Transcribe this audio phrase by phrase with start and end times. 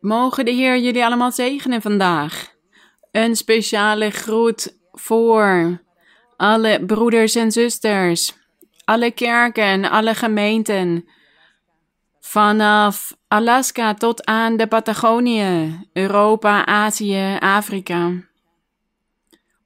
[0.00, 2.54] Mogen de Heer jullie allemaal zegenen vandaag.
[3.10, 5.82] Een speciale groet voor
[6.36, 8.36] alle broeders en zusters,
[8.84, 11.08] alle kerken, alle gemeenten.
[12.20, 18.12] Vanaf Alaska tot aan de Patagonië, Europa, Azië, Afrika.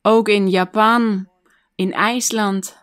[0.02, 1.28] Ook in Japan,
[1.74, 2.80] in IJsland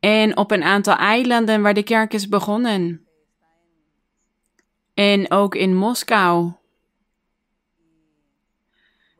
[0.00, 3.03] en op een aantal eilanden waar de kerk is begonnen.
[4.94, 6.52] En ook in Moskou.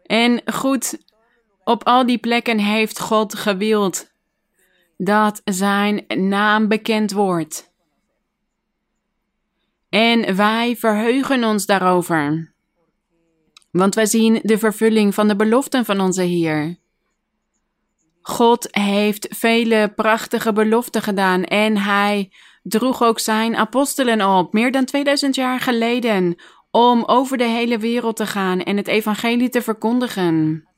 [0.07, 0.99] En goed,
[1.65, 4.13] op al die plekken heeft God gewild
[4.97, 7.73] dat zijn naam bekend wordt.
[9.89, 12.53] En wij verheugen ons daarover.
[13.71, 16.77] Want wij zien de vervulling van de beloften van onze Heer.
[18.23, 22.33] God heeft vele prachtige beloften gedaan en hij
[22.65, 26.37] droeg ook zijn apostelen op, meer dan 2000 jaar geleden,
[26.71, 30.69] om over de hele wereld te gaan en het evangelie te verkondigen.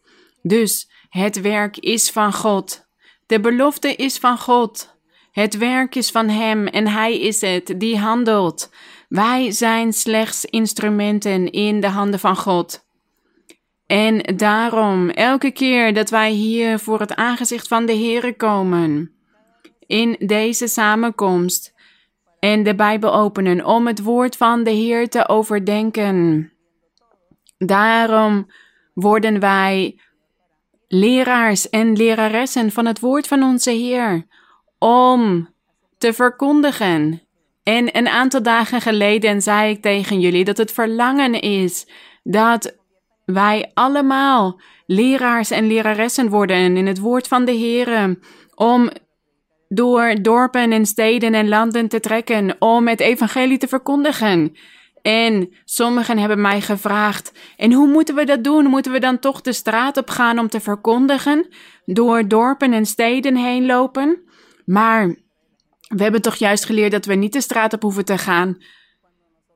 [0.43, 2.87] Dus het werk is van God.
[3.27, 4.95] De belofte is van God.
[5.31, 8.71] Het werk is van Hem en Hij is het die handelt.
[9.09, 12.85] Wij zijn slechts instrumenten in de handen van God.
[13.87, 19.17] En daarom, elke keer dat wij hier voor het aangezicht van de Heere komen,
[19.87, 21.75] in deze samenkomst,
[22.47, 26.53] en de Bijbel openen om het woord van de Heer te overdenken.
[27.59, 28.51] Daarom
[28.95, 30.01] worden wij
[30.89, 34.27] leraars en leraressen van het woord van onze Heer
[34.79, 35.49] om
[35.99, 37.23] te verkondigen.
[37.63, 41.87] En een aantal dagen geleden zei ik tegen jullie dat het verlangen is
[42.23, 42.77] dat
[43.25, 48.19] wij allemaal leraars en leraressen worden in het woord van de Heer
[48.55, 48.91] om
[49.77, 54.57] door dorpen en steden en landen te trekken om het evangelie te verkondigen.
[55.03, 58.67] En sommigen hebben mij gevraagd: en hoe moeten we dat doen?
[58.67, 61.49] Moeten we dan toch de straat op gaan om te verkondigen?
[61.85, 64.23] Door dorpen en steden heen lopen?
[64.65, 65.07] Maar
[65.89, 68.57] we hebben toch juist geleerd dat we niet de straat op hoeven te gaan.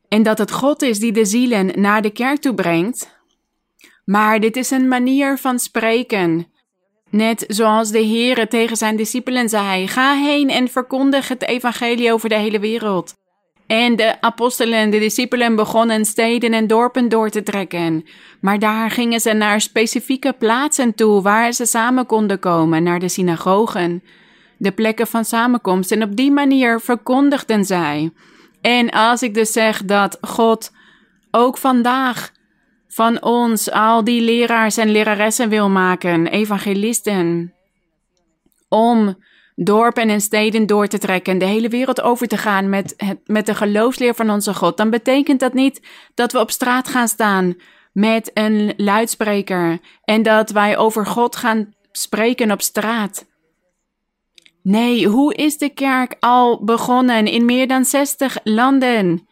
[0.08, 3.18] En dat het God is die de zielen naar de kerk toe brengt.
[4.04, 6.49] Maar dit is een manier van spreken.
[7.10, 12.28] Net zoals de Heere tegen zijn discipelen zei: Ga heen en verkondig het evangelie over
[12.28, 13.14] de hele wereld.
[13.66, 18.04] En de apostelen en de discipelen begonnen steden en dorpen door te trekken.
[18.40, 23.08] Maar daar gingen ze naar specifieke plaatsen toe waar ze samen konden komen, naar de
[23.08, 24.02] synagogen,
[24.58, 25.92] de plekken van samenkomst.
[25.92, 28.10] En op die manier verkondigden zij.
[28.60, 30.72] En als ik dus zeg dat God
[31.30, 32.32] ook vandaag
[32.92, 37.54] van ons al die leraars en leraressen wil maken, evangelisten,
[38.68, 39.16] om
[39.54, 43.46] dorpen en steden door te trekken, de hele wereld over te gaan met, het, met
[43.46, 47.54] de geloofsleer van onze God, dan betekent dat niet dat we op straat gaan staan
[47.92, 53.28] met een luidspreker en dat wij over God gaan spreken op straat.
[54.62, 59.28] Nee, hoe is de kerk al begonnen in meer dan 60 landen?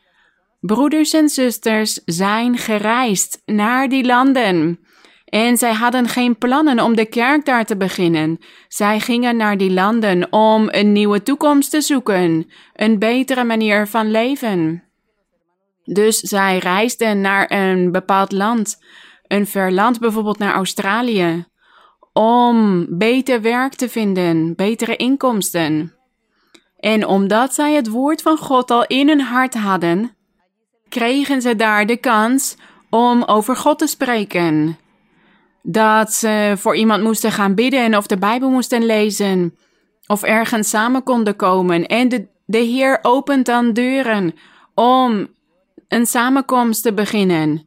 [0.60, 4.80] Broeders en zusters zijn gereisd naar die landen.
[5.24, 8.38] En zij hadden geen plannen om de kerk daar te beginnen.
[8.68, 14.10] Zij gingen naar die landen om een nieuwe toekomst te zoeken, een betere manier van
[14.10, 14.82] leven.
[15.84, 18.84] Dus zij reisden naar een bepaald land,
[19.26, 21.46] een ver land, bijvoorbeeld naar Australië,
[22.12, 25.94] om beter werk te vinden, betere inkomsten.
[26.76, 30.16] En omdat zij het woord van God al in hun hart hadden,
[30.88, 32.56] kregen ze daar de kans
[32.90, 34.78] om over God te spreken.
[35.62, 39.56] Dat ze voor iemand moesten gaan bidden of de Bijbel moesten lezen.
[40.06, 41.86] Of ergens samen konden komen.
[41.86, 44.34] En de, de Heer opent dan deuren
[44.74, 45.28] om
[45.88, 47.66] een samenkomst te beginnen.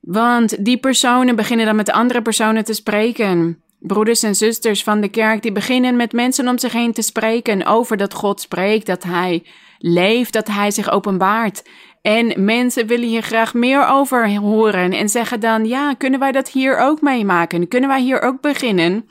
[0.00, 3.62] Want die personen beginnen dan met andere personen te spreken.
[3.78, 7.66] Broeders en zusters van de kerk die beginnen met mensen om zich heen te spreken
[7.66, 9.46] over dat God spreekt, dat Hij
[9.78, 11.62] leeft, dat Hij zich openbaart.
[12.08, 16.50] En mensen willen hier graag meer over horen en zeggen dan: ja, kunnen wij dat
[16.50, 17.68] hier ook meemaken?
[17.68, 19.06] Kunnen wij hier ook beginnen?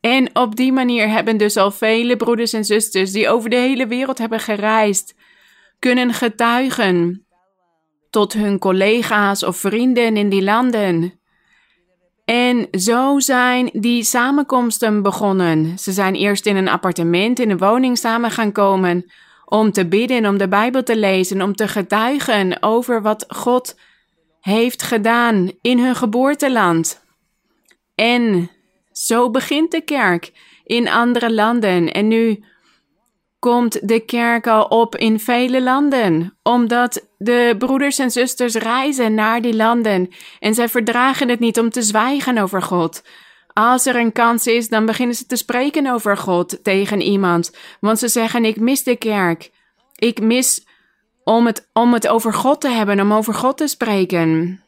[0.00, 3.86] En op die manier hebben dus al vele broeders en zusters die over de hele
[3.86, 5.14] wereld hebben gereisd,
[5.78, 7.26] kunnen getuigen
[8.10, 11.20] tot hun collega's of vrienden in die landen.
[12.24, 15.78] En zo zijn die samenkomsten begonnen.
[15.78, 19.12] Ze zijn eerst in een appartement, in een woning samen gaan komen
[19.52, 23.78] om te bidden, om de Bijbel te lezen, om te getuigen over wat God
[24.40, 27.04] heeft gedaan in hun geboorteland.
[27.94, 28.50] En
[28.92, 30.32] zo begint de kerk
[30.64, 31.92] in andere landen.
[31.92, 32.44] En nu
[33.38, 39.40] komt de kerk al op in vele landen, omdat de broeders en zusters reizen naar
[39.40, 40.08] die landen
[40.38, 43.02] en zij verdragen het niet om te zwijgen over God.
[43.52, 47.98] Als er een kans is, dan beginnen ze te spreken over God tegen iemand, want
[47.98, 49.50] ze zeggen: Ik mis de kerk.
[49.96, 50.66] Ik mis
[51.24, 54.60] om het, om het over God te hebben, om over God te spreken.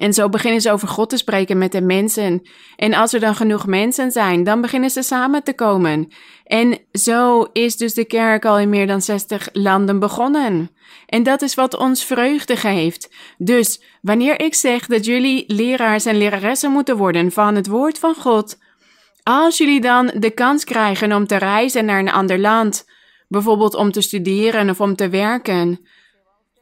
[0.00, 2.42] En zo beginnen ze over God te spreken met de mensen.
[2.76, 6.08] En als er dan genoeg mensen zijn, dan beginnen ze samen te komen.
[6.44, 10.70] En zo is dus de kerk al in meer dan 60 landen begonnen.
[11.06, 13.14] En dat is wat ons vreugde geeft.
[13.38, 18.14] Dus wanneer ik zeg dat jullie leraars en leraressen moeten worden van het woord van
[18.14, 18.58] God,
[19.22, 22.86] als jullie dan de kans krijgen om te reizen naar een ander land,
[23.28, 25.80] bijvoorbeeld om te studeren of om te werken,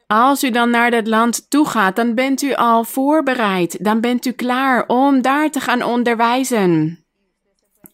[0.08, 3.84] als u dan naar dat land toe gaat, dan bent u al voorbereid.
[3.84, 7.04] Dan bent u klaar om daar te gaan onderwijzen.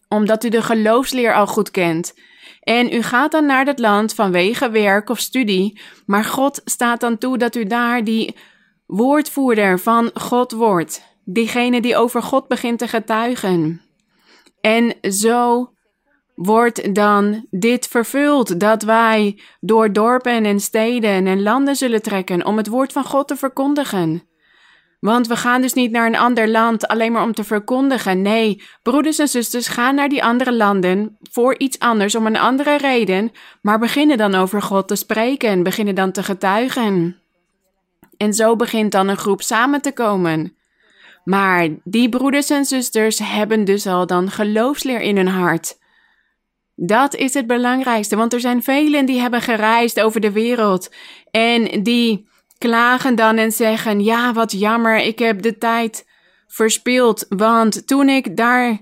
[0.07, 2.13] Omdat u de geloofsleer al goed kent.
[2.59, 7.17] En u gaat dan naar dat land vanwege werk of studie, maar God staat dan
[7.17, 8.35] toe dat u daar die
[8.85, 11.01] woordvoerder van God wordt.
[11.23, 13.81] Diegene die over God begint te getuigen.
[14.61, 15.69] En zo
[16.35, 22.57] wordt dan dit vervuld, dat wij door dorpen en steden en landen zullen trekken om
[22.57, 24.23] het woord van God te verkondigen.
[24.99, 28.21] Want we gaan dus niet naar een ander land alleen maar om te verkondigen.
[28.21, 32.77] Nee, broeders en zusters gaan naar die andere landen voor iets anders, om een andere
[32.77, 33.31] reden,
[33.61, 37.19] maar beginnen dan over God te spreken, beginnen dan te getuigen.
[38.17, 40.55] En zo begint dan een groep samen te komen.
[41.23, 45.77] Maar die broeders en zusters hebben dus al dan geloofsleer in hun hart.
[46.75, 50.89] Dat is het belangrijkste, want er zijn velen die hebben gereisd over de wereld
[51.31, 52.27] en die
[52.57, 56.05] klagen dan en zeggen: Ja, wat jammer, ik heb de tijd
[56.47, 58.77] verspild, want toen ik daar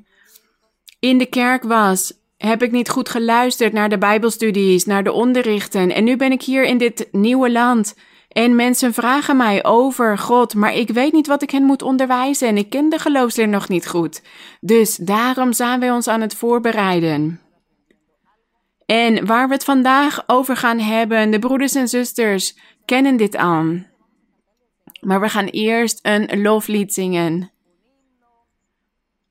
[0.99, 5.91] in de kerk was, heb ik niet goed geluisterd naar de Bijbelstudies, naar de onderrichten
[5.91, 7.95] en nu ben ik hier in dit nieuwe land.
[8.27, 12.47] En mensen vragen mij over God, maar ik weet niet wat ik hen moet onderwijzen
[12.47, 14.21] en ik ken de geloofsleer nog niet goed.
[14.61, 17.42] Dus daarom zijn wij ons aan het voorbereiden.
[18.85, 23.87] En waar we het vandaag over gaan hebben, de broeders en zusters kennen dit aan.
[25.01, 27.51] Maar we gaan eerst een loflied zingen.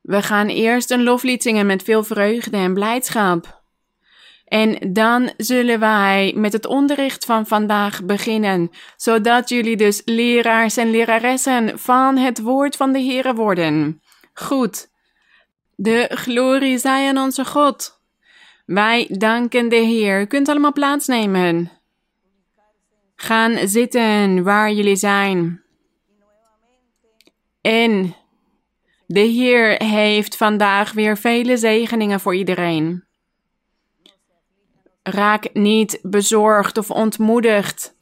[0.03, 3.63] We gaan eerst een loflied zingen met veel vreugde en blijdschap.
[4.45, 10.91] En dan zullen wij met het onderricht van vandaag beginnen, zodat jullie dus leraars en
[10.91, 14.03] leraressen van het woord van de Heer worden.
[14.33, 14.91] Goed.
[15.77, 18.02] De glorie zij aan onze God.
[18.73, 20.21] Wij danken de Heer.
[20.21, 21.71] U kunt allemaal plaatsnemen.
[23.17, 25.63] Gaan zitten waar jullie zijn.
[27.61, 28.15] En
[29.07, 33.05] de Heer heeft vandaag weer vele zegeningen voor iedereen.
[35.03, 37.97] Raak niet bezorgd of ontmoedigd.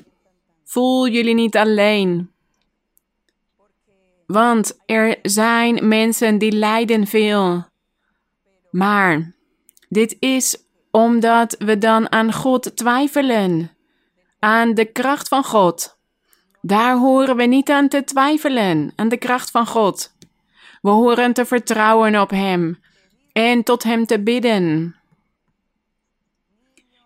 [0.65, 2.31] Voel jullie niet alleen.
[4.27, 7.65] Want er zijn mensen die lijden veel.
[8.71, 9.39] Maar
[9.91, 10.57] dit is
[10.91, 13.71] omdat we dan aan God twijfelen,
[14.39, 15.99] aan de kracht van God.
[16.63, 20.15] Daar horen we niet aan te twijfelen, aan de kracht van God.
[20.83, 22.79] We horen te vertrouwen op Hem
[23.33, 24.95] en tot Hem te bidden.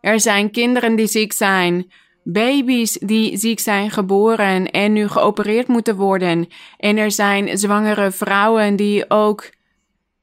[0.00, 1.92] Er zijn kinderen die ziek zijn,
[2.22, 6.48] baby's die ziek zijn geboren en nu geopereerd moeten worden.
[6.78, 9.50] En er zijn zwangere vrouwen die ook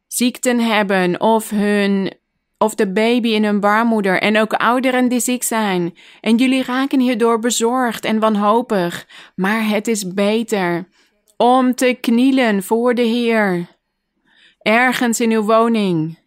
[0.07, 2.19] ziekten hebben of hun
[2.61, 5.97] of de baby in hun baarmoeder en ook ouderen die ziek zijn.
[6.19, 10.87] En jullie raken hierdoor bezorgd en wanhopig, maar het is beter
[11.37, 13.67] om te knielen voor de Heer.
[14.61, 16.19] Ergens in uw woning,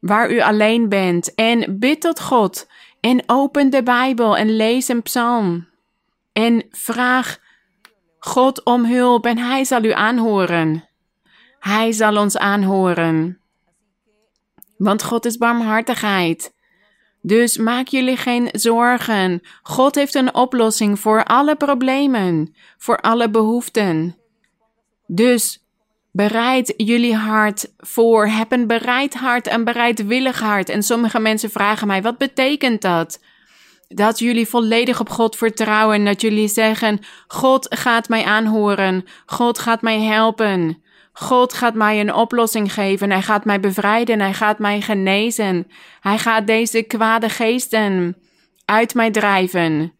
[0.00, 2.66] waar u alleen bent, en bid tot God
[3.00, 5.68] en open de Bijbel en lees een psalm.
[6.32, 7.38] En vraag
[8.18, 10.88] God om hulp en Hij zal u aanhoren.
[11.58, 13.40] Hij zal ons aanhoren.
[14.78, 16.52] Want God is barmhartigheid.
[17.22, 19.42] Dus maak jullie geen zorgen.
[19.62, 24.16] God heeft een oplossing voor alle problemen, voor alle behoeften.
[25.06, 25.62] Dus
[26.12, 28.26] bereid jullie hart voor.
[28.26, 30.68] Heb een bereid hart, een bereidwillig hart.
[30.68, 33.20] En sommige mensen vragen mij: wat betekent dat?
[33.88, 36.04] Dat jullie volledig op God vertrouwen.
[36.04, 39.04] Dat jullie zeggen: God gaat mij aanhoren.
[39.26, 40.82] God gaat mij helpen.
[41.20, 43.10] God gaat mij een oplossing geven.
[43.10, 44.20] Hij gaat mij bevrijden.
[44.20, 45.66] Hij gaat mij genezen.
[46.00, 48.16] Hij gaat deze kwade geesten
[48.64, 49.92] uit mij drijven.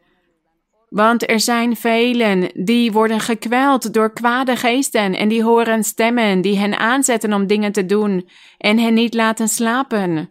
[0.88, 6.58] Want er zijn velen die worden gekweld door kwade geesten en die horen stemmen die
[6.58, 10.30] hen aanzetten om dingen te doen en hen niet laten slapen.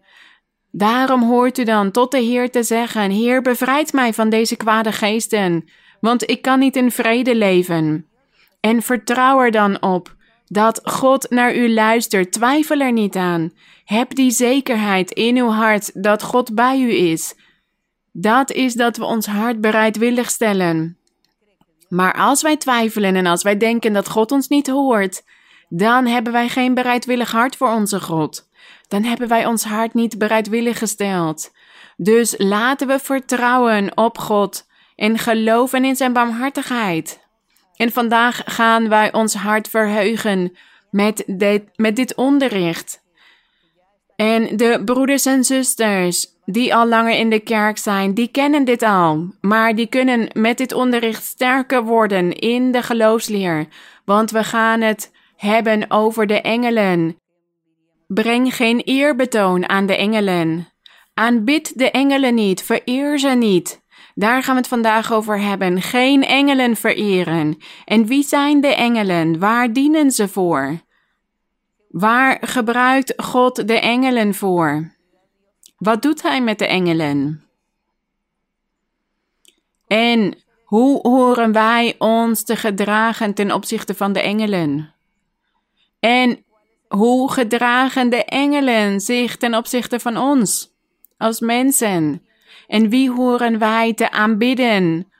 [0.72, 4.92] Daarom hoort u dan tot de Heer te zeggen: Heer, bevrijd mij van deze kwade
[4.92, 8.06] geesten, want ik kan niet in vrede leven.
[8.60, 10.16] En vertrouw er dan op
[10.48, 12.32] dat God naar u luistert.
[12.32, 13.52] Twijfel er niet aan.
[13.86, 17.36] Heb die zekerheid in uw hart dat God bij u is.
[18.12, 20.98] Dat is dat we ons hart bereidwillig stellen.
[21.90, 25.24] Maar als wij twijfelen en als wij denken dat God ons niet hoort,
[25.70, 28.50] dan hebben wij geen bereidwillig hart voor onze God.
[28.88, 31.52] Dan hebben wij ons hart niet bereidwillig gesteld.
[31.98, 37.27] Dus laten we vertrouwen op God en geloven in zijn barmhartigheid.
[37.78, 40.58] En vandaag gaan wij ons hart verheugen
[40.92, 43.06] met dit, met dit onderricht.
[44.16, 48.84] En de broeders en zusters die al langer in de kerk zijn, die kennen dit
[48.84, 49.28] al.
[49.42, 53.68] Maar die kunnen met dit onderricht sterker worden in de geloofsleer.
[54.06, 57.18] Want we gaan het hebben over de engelen.
[58.08, 60.68] Breng geen eerbetoon aan de engelen.
[61.14, 63.82] Aanbid de engelen niet, vereer ze niet.
[64.18, 65.82] Daar gaan we het vandaag over hebben.
[65.82, 67.58] Geen engelen vereren.
[67.86, 69.40] En wie zijn de engelen?
[69.40, 70.82] Waar dienen ze voor?
[71.90, 74.92] Waar gebruikt God de engelen voor?
[75.78, 77.44] Wat doet Hij met de engelen?
[79.88, 84.94] En hoe horen wij ons te gedragen ten opzichte van de engelen?
[86.00, 86.44] En
[86.88, 90.74] hoe gedragen de engelen zich ten opzichte van ons
[91.18, 92.27] als mensen?
[92.68, 95.12] En wie horen wij te aanbidden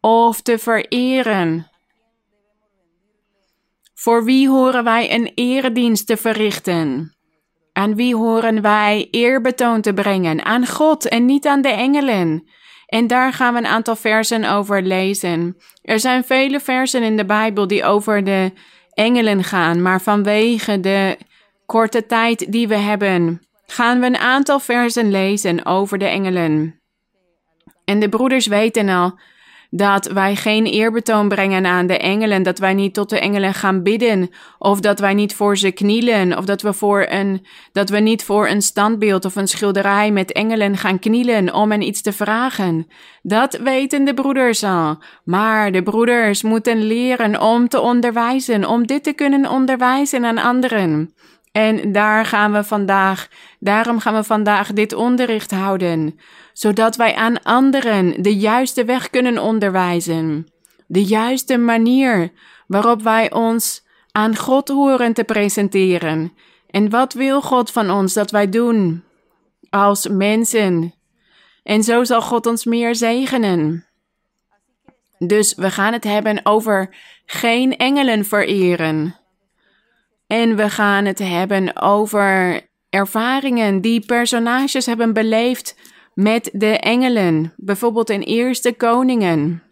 [0.00, 1.70] of te vereren?
[3.94, 7.16] Voor wie horen wij een eredienst te verrichten?
[7.72, 10.44] Aan wie horen wij eerbetoon te brengen?
[10.44, 12.48] Aan God en niet aan de engelen.
[12.86, 15.56] En daar gaan we een aantal versen over lezen.
[15.82, 18.52] Er zijn vele versen in de Bijbel die over de
[18.90, 21.18] engelen gaan, maar vanwege de
[21.66, 26.80] korte tijd die we hebben, gaan we een aantal versen lezen over de engelen.
[27.84, 29.18] En de broeders weten al
[29.70, 33.82] dat wij geen eerbetoon brengen aan de engelen, dat wij niet tot de engelen gaan
[33.82, 37.98] bidden, of dat wij niet voor ze knielen, of dat we, voor een, dat we
[37.98, 42.12] niet voor een standbeeld of een schilderij met engelen gaan knielen om hen iets te
[42.12, 42.86] vragen.
[43.22, 45.02] Dat weten de broeders al.
[45.24, 51.14] Maar de broeders moeten leren om te onderwijzen, om dit te kunnen onderwijzen aan anderen.
[51.58, 53.28] En daar gaan we vandaag,
[53.60, 56.18] daarom gaan we vandaag dit onderricht houden,
[56.52, 60.46] zodat wij aan anderen de juiste weg kunnen onderwijzen,
[60.86, 62.32] de juiste manier
[62.66, 66.32] waarop wij ons aan God horen te presenteren.
[66.70, 69.04] En wat wil God van ons dat wij doen
[69.70, 70.94] als mensen?
[71.62, 73.86] En zo zal God ons meer zegenen.
[75.18, 76.96] Dus we gaan het hebben over
[77.26, 79.16] geen engelen vereren.
[80.28, 85.76] En we gaan het hebben over ervaringen die personages hebben beleefd
[86.14, 89.62] met de engelen, bijvoorbeeld in Eerste Koningen.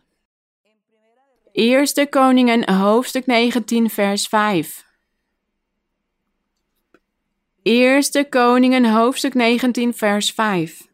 [1.52, 4.84] Eerste Koningen, hoofdstuk 19, vers 5.
[7.62, 10.88] Eerste Koningen, hoofdstuk 19, vers 5.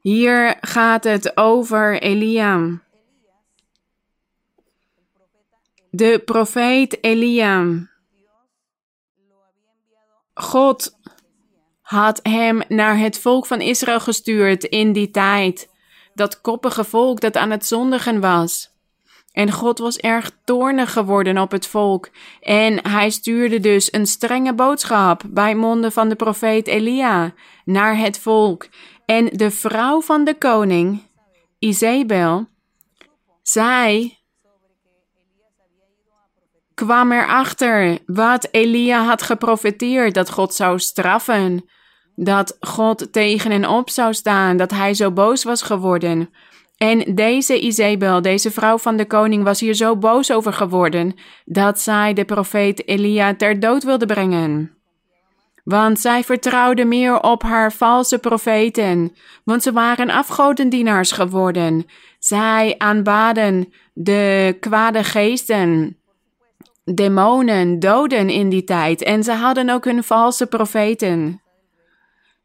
[0.00, 2.86] Hier gaat het over Elia.
[5.90, 7.88] De profeet Elia.
[10.34, 10.98] God
[11.80, 15.68] had hem naar het volk van Israël gestuurd in die tijd.
[16.14, 18.76] Dat koppige volk dat aan het zondigen was.
[19.32, 22.10] En God was erg toornig geworden op het volk.
[22.40, 28.18] En hij stuurde dus een strenge boodschap bij monden van de profeet Elia naar het
[28.18, 28.68] volk.
[29.04, 31.02] En de vrouw van de koning,
[31.58, 32.46] Izebel,
[33.42, 34.17] zij
[36.84, 41.64] kwam erachter wat Elia had geprofeteerd: dat God zou straffen,
[42.14, 46.30] dat God tegen en op zou staan, dat hij zo boos was geworden.
[46.76, 51.80] En deze Izebel, deze vrouw van de koning, was hier zo boos over geworden dat
[51.80, 54.72] zij de profeet Elia ter dood wilde brengen.
[55.64, 59.12] Want zij vertrouwde meer op haar valse profeten,
[59.44, 61.86] want ze waren afgodendienaars geworden.
[62.18, 65.97] Zij aanbaden de kwade geesten
[66.94, 69.02] demonen, doden in die tijd.
[69.02, 71.42] En ze hadden ook hun valse profeten.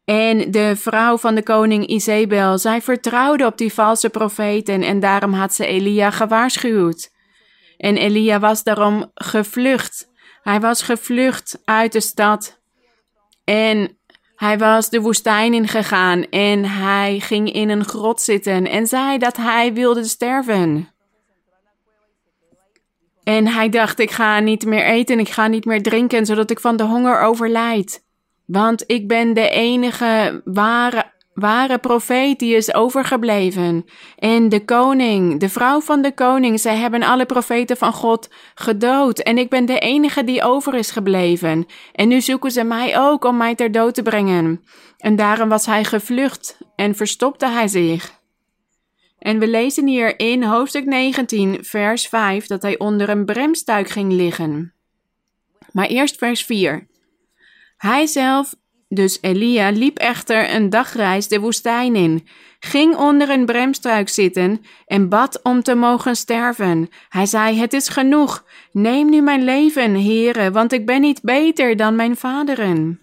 [0.05, 5.33] En de vrouw van de koning Isabel, zij vertrouwde op die valse profeten en daarom
[5.33, 7.11] had ze Elia gewaarschuwd.
[7.77, 10.09] En Elia was daarom gevlucht.
[10.41, 12.61] Hij was gevlucht uit de stad.
[13.43, 13.97] En
[14.35, 19.37] hij was de woestijn ingegaan en hij ging in een grot zitten en zei dat
[19.37, 20.92] hij wilde sterven.
[23.23, 26.59] En hij dacht: Ik ga niet meer eten, ik ga niet meer drinken, zodat ik
[26.59, 28.03] van de honger overlijd.
[28.45, 33.85] Want ik ben de enige ware, ware profeet die is overgebleven.
[34.17, 39.19] En de koning, de vrouw van de koning, zij hebben alle profeten van God gedood.
[39.19, 41.65] En ik ben de enige die over is gebleven.
[41.93, 44.63] En nu zoeken ze mij ook om mij ter dood te brengen.
[44.97, 48.21] En daarom was hij gevlucht en verstopte hij zich.
[49.23, 54.11] En we lezen hier in hoofdstuk 19, vers 5, dat hij onder een bremstuik ging
[54.11, 54.73] liggen.
[55.71, 56.87] Maar eerst vers 4.
[57.77, 58.55] Hij zelf,
[58.87, 62.27] dus Elia, liep echter een dagreis de woestijn in,
[62.59, 66.89] ging onder een bremstruik zitten en bad om te mogen sterven.
[67.09, 71.75] Hij zei: Het is genoeg, neem nu mijn leven, heren, want ik ben niet beter
[71.75, 72.99] dan mijn vaderen.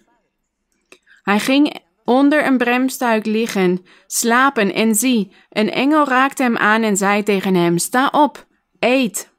[1.23, 6.97] Hij ging onder een bremstuik liggen, slapen en zie, een engel raakte hem aan en
[6.97, 8.45] zei tegen hem: Sta op,
[8.79, 9.29] eet.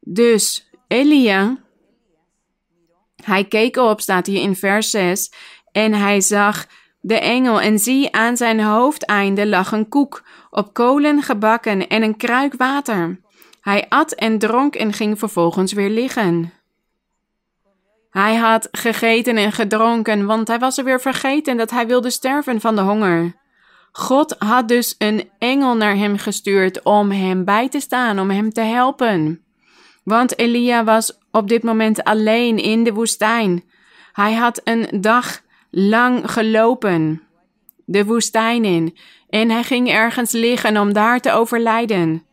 [0.00, 1.56] Dus Elia,
[3.24, 5.32] hij keek op, staat hier in vers 6,
[5.72, 6.66] en hij zag
[7.00, 12.16] de engel en zie aan zijn hoofdeinde lag een koek, op kolen gebakken en een
[12.16, 13.20] kruik water.
[13.60, 16.52] Hij at en dronk en ging vervolgens weer liggen.
[18.10, 22.60] Hij had gegeten en gedronken, want hij was er weer vergeten dat hij wilde sterven
[22.60, 23.38] van de honger.
[23.92, 28.52] God had dus een engel naar hem gestuurd om hem bij te staan, om hem
[28.52, 29.44] te helpen.
[30.04, 33.64] Want Elia was op dit moment alleen in de woestijn.
[34.12, 35.40] Hij had een dag
[35.70, 37.22] lang gelopen,
[37.84, 38.96] de woestijn in,
[39.28, 42.24] en hij ging ergens liggen om daar te overlijden.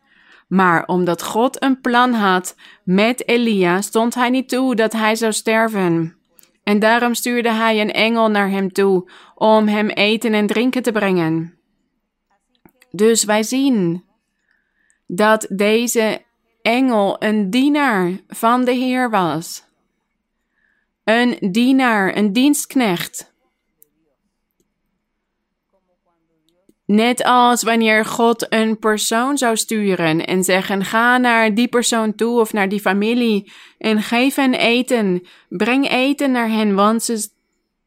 [0.48, 5.32] Maar omdat God een plan had met Elia, stond hij niet toe dat hij zou
[5.32, 6.16] sterven.
[6.62, 10.92] En daarom stuurde hij een engel naar hem toe om hem eten en drinken te
[10.92, 11.58] brengen.
[12.90, 14.04] Dus wij zien
[15.06, 16.22] dat deze
[16.62, 19.64] engel een dienaar van de Heer was.
[21.04, 23.34] Een dienaar, een dienstknecht.
[26.88, 32.40] Net als wanneer God een persoon zou sturen en zeggen: ga naar die persoon toe
[32.40, 35.26] of naar die familie en geef hen eten.
[35.48, 37.28] Breng eten naar hen, want ze,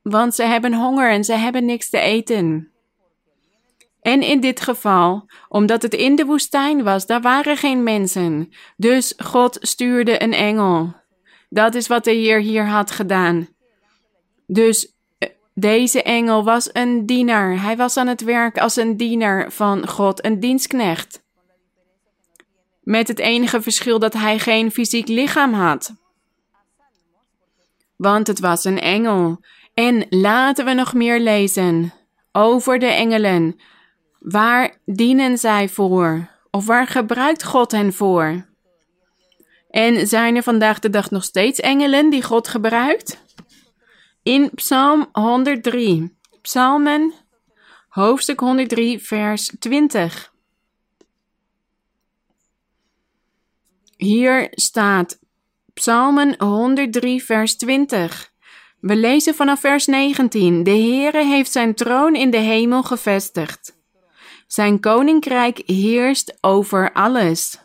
[0.01, 2.71] want ze hebben honger en ze hebben niks te eten.
[4.01, 8.49] En in dit geval, omdat het in de woestijn was, daar waren geen mensen.
[8.77, 10.93] Dus God stuurde een engel.
[11.49, 13.47] Dat is wat de Heer hier had gedaan.
[14.47, 14.93] Dus
[15.53, 17.61] deze engel was een dienaar.
[17.61, 21.23] Hij was aan het werk als een dienaar van God, een dienstknecht.
[22.81, 25.93] Met het enige verschil dat hij geen fysiek lichaam had.
[27.95, 29.39] Want het was een engel.
[29.73, 31.93] En laten we nog meer lezen
[32.31, 33.59] over de engelen.
[34.19, 36.29] Waar dienen zij voor?
[36.51, 38.49] Of waar gebruikt God hen voor?
[39.69, 43.23] En zijn er vandaag de dag nog steeds engelen die God gebruikt?
[44.23, 47.13] In Psalm 103, Psalmen,
[47.89, 50.33] hoofdstuk 103, vers 20.
[53.97, 55.19] Hier staat
[55.73, 58.31] Psalmen 103, vers 20.
[58.79, 60.63] We lezen vanaf vers 19.
[60.63, 63.79] De Heere heeft zijn troon in de hemel gevestigd.
[64.47, 67.59] Zijn koninkrijk heerst over alles.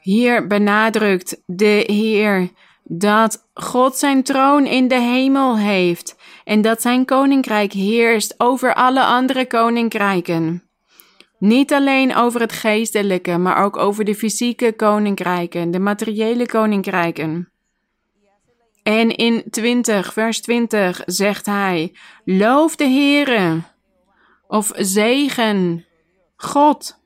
[0.00, 2.50] Hier benadrukt de Heer
[2.92, 9.04] dat God zijn troon in de hemel heeft en dat zijn koninkrijk heerst over alle
[9.04, 10.62] andere koninkrijken.
[11.38, 17.52] Niet alleen over het geestelijke, maar ook over de fysieke koninkrijken, de materiële koninkrijken.
[18.82, 21.92] En in 20, vers 20 zegt hij:
[22.24, 23.62] Loof de Heere,
[24.46, 25.86] of zegen
[26.36, 26.98] God.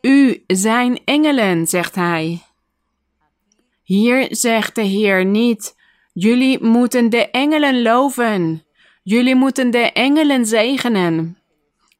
[0.00, 2.42] U zijn engelen, zegt hij.
[3.90, 5.76] Hier zegt de Heer niet:
[6.12, 8.64] Jullie moeten de engelen loven.
[9.02, 11.38] Jullie moeten de engelen zegenen.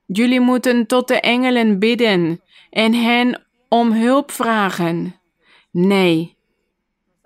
[0.06, 5.14] Jullie moeten tot de engelen bidden en hen om hulp vragen.
[5.70, 6.36] Nee.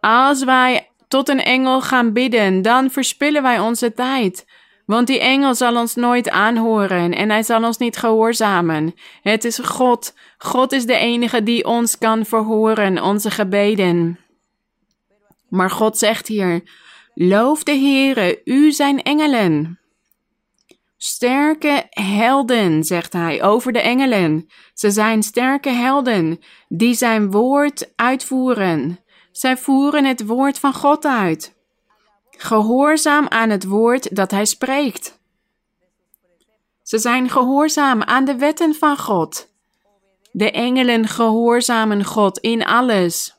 [0.01, 4.47] Als wij tot een engel gaan bidden, dan verspillen wij onze tijd.
[4.87, 8.95] Want die engel zal ons nooit aanhoren en hij zal ons niet gehoorzamen.
[9.23, 10.15] Het is God.
[10.39, 14.19] God is de enige die ons kan verhoren, onze gebeden.
[15.55, 16.63] Maar God zegt hier:
[17.15, 19.79] Loof de Heere, u zijn engelen.
[20.97, 24.49] Sterke helden, zegt hij over de engelen.
[24.73, 28.99] Ze zijn sterke helden die zijn woord uitvoeren.
[29.33, 31.55] Zij voeren het woord van God uit.
[32.31, 35.19] Gehoorzaam aan het woord dat hij spreekt.
[36.83, 39.49] Ze zijn gehoorzaam aan de wetten van God.
[40.33, 43.37] De engelen gehoorzamen God in alles.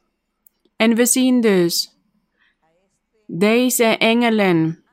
[0.76, 1.95] En we zien dus
[3.28, 4.84] deze engelen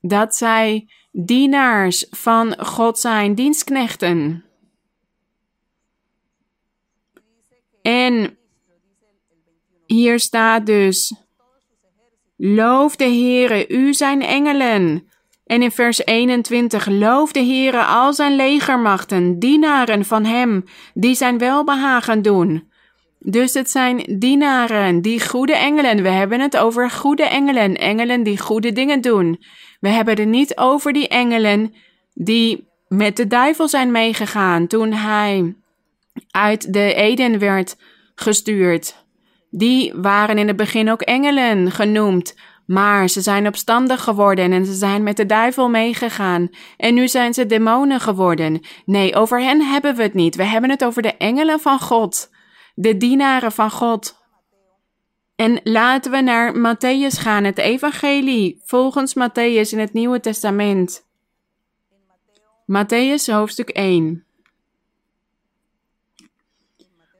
[0.00, 4.44] dat zij dienaars van God zijn, dienstknechten.
[7.82, 8.36] En
[9.86, 11.14] hier staat dus:
[12.36, 15.06] Loof de Heere, u zijn engelen.
[15.46, 21.38] En in vers 21, loof de Heere al zijn legermachten, dienaren van hem, die zijn
[21.38, 22.71] welbehagen doen.
[23.24, 26.02] Dus het zijn dienaren, die goede engelen.
[26.02, 29.42] We hebben het over goede engelen, engelen die goede dingen doen.
[29.80, 31.74] We hebben het niet over die engelen
[32.14, 35.54] die met de duivel zijn meegegaan toen hij
[36.30, 37.76] uit de Eden werd
[38.14, 39.04] gestuurd.
[39.50, 42.34] Die waren in het begin ook engelen genoemd,
[42.66, 46.48] maar ze zijn opstandig geworden en ze zijn met de duivel meegegaan.
[46.76, 48.60] En nu zijn ze demonen geworden.
[48.84, 50.36] Nee, over hen hebben we het niet.
[50.36, 52.30] We hebben het over de engelen van God,
[52.74, 54.20] de dienaren van God.
[55.36, 61.06] En laten we naar Matthäus gaan, het Evangelie, volgens Matthäus in het Nieuwe Testament.
[62.66, 64.24] Matthäus hoofdstuk 1.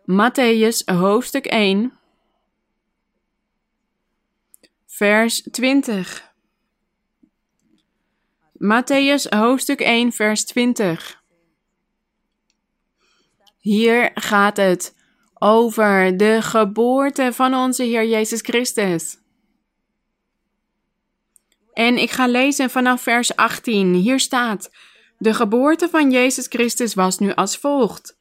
[0.04, 1.92] Matthäus hoofdstuk 1,
[4.86, 6.32] vers 20.
[8.58, 11.22] Matthäus hoofdstuk 1, vers 20.
[13.58, 14.94] Hier gaat het
[15.42, 19.18] over de geboorte van onze Heer Jezus Christus.
[21.72, 23.94] En ik ga lezen vanaf vers 18.
[23.94, 24.70] Hier staat:
[25.18, 28.18] De geboorte van Jezus Christus was nu als volgt.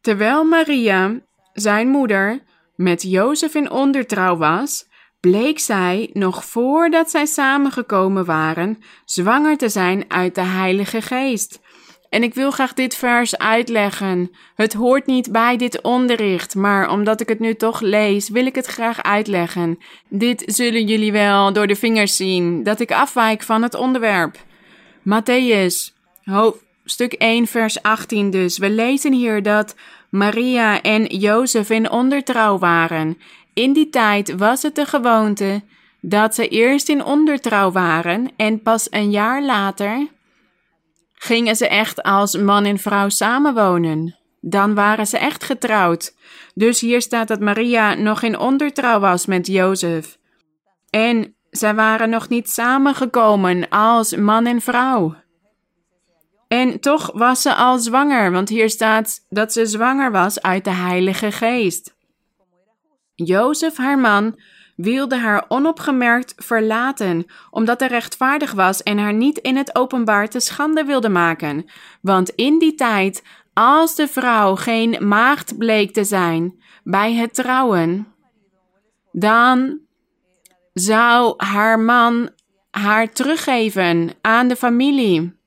[0.00, 1.20] Terwijl Maria,
[1.52, 2.42] zijn moeder,
[2.76, 4.86] met Jozef in ondertrouw was,
[5.20, 11.60] bleek zij, nog voordat zij samengekomen waren, zwanger te zijn uit de Heilige Geest.
[12.14, 14.30] En ik wil graag dit vers uitleggen.
[14.54, 18.54] Het hoort niet bij dit onderricht, maar omdat ik het nu toch lees, wil ik
[18.54, 19.78] het graag uitleggen.
[20.08, 24.36] Dit zullen jullie wel door de vingers zien, dat ik afwijk van het onderwerp.
[25.08, 25.92] Matthäus,
[26.24, 28.58] hoofdstuk 1, vers 18 dus.
[28.58, 29.74] We lezen hier dat
[30.08, 33.18] Maria en Jozef in ondertrouw waren.
[33.54, 35.62] In die tijd was het de gewoonte
[36.00, 40.06] dat ze eerst in ondertrouw waren en pas een jaar later
[41.14, 44.18] gingen ze echt als man en vrouw samenwonen.
[44.40, 46.14] Dan waren ze echt getrouwd.
[46.54, 50.18] Dus hier staat dat Maria nog in ondertrouw was met Jozef.
[50.90, 55.14] En zij waren nog niet samengekomen als man en vrouw.
[56.48, 60.70] En toch was ze al zwanger, want hier staat dat ze zwanger was uit de
[60.70, 61.96] Heilige Geest.
[63.14, 64.40] Jozef, haar man,
[64.76, 70.40] wilde haar onopgemerkt verlaten, omdat hij rechtvaardig was en haar niet in het openbaar te
[70.40, 71.64] schande wilde maken.
[72.00, 78.06] Want in die tijd, als de vrouw geen maagd bleek te zijn bij het trouwen,
[79.12, 79.78] dan
[80.72, 82.30] zou haar man
[82.70, 85.42] haar teruggeven aan de familie.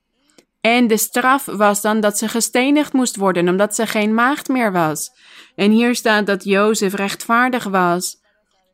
[0.62, 4.72] En de straf was dan dat ze gestenigd moest worden, omdat ze geen maagd meer
[4.72, 5.12] was.
[5.56, 8.26] En hier staat dat Jozef rechtvaardig was.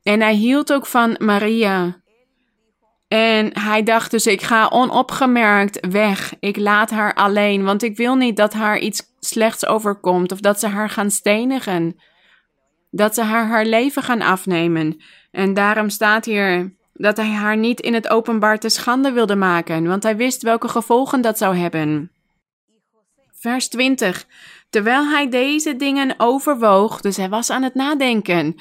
[0.03, 2.01] En hij hield ook van Maria.
[3.07, 6.33] En hij dacht dus: ik ga onopgemerkt weg.
[6.39, 10.59] Ik laat haar alleen, want ik wil niet dat haar iets slechts overkomt of dat
[10.59, 11.99] ze haar gaan stenigen.
[12.91, 15.01] Dat ze haar haar leven gaan afnemen.
[15.31, 19.87] En daarom staat hier dat hij haar niet in het openbaar te schande wilde maken,
[19.87, 22.11] want hij wist welke gevolgen dat zou hebben.
[23.31, 24.25] Vers 20.
[24.69, 28.55] Terwijl hij deze dingen overwoog, dus hij was aan het nadenken.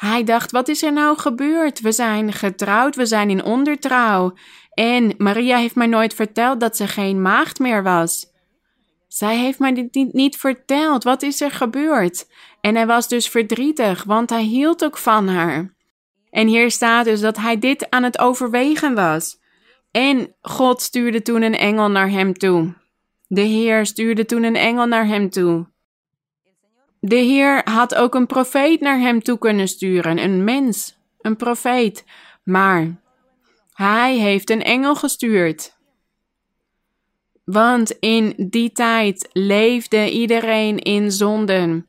[0.00, 1.80] Hij dacht: wat is er nou gebeurd?
[1.80, 4.32] We zijn getrouwd, we zijn in ondertrouw.
[4.74, 8.26] En Maria heeft mij nooit verteld dat ze geen maagd meer was.
[9.08, 11.04] Zij heeft mij dit niet, niet verteld.
[11.04, 12.28] Wat is er gebeurd?
[12.60, 15.74] En hij was dus verdrietig, want hij hield ook van haar.
[16.30, 19.38] En hier staat dus dat hij dit aan het overwegen was.
[19.90, 22.74] En God stuurde toen een engel naar hem toe.
[23.26, 25.66] De Heer stuurde toen een engel naar hem toe.
[27.00, 32.04] De Heer had ook een profeet naar hem toe kunnen sturen, een mens, een profeet,
[32.44, 33.00] maar
[33.72, 35.78] hij heeft een engel gestuurd.
[37.44, 41.86] Want in die tijd leefde iedereen in zonden.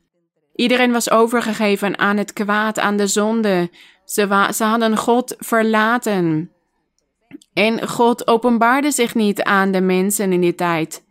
[0.54, 3.70] Iedereen was overgegeven aan het kwaad, aan de zonde.
[4.04, 6.50] Ze, ze hadden God verlaten.
[7.52, 11.01] En God openbaarde zich niet aan de mensen in die tijd.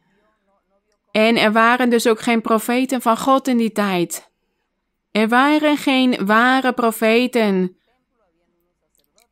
[1.12, 4.30] En er waren dus ook geen profeten van God in die tijd.
[5.12, 7.76] Er waren geen ware profeten.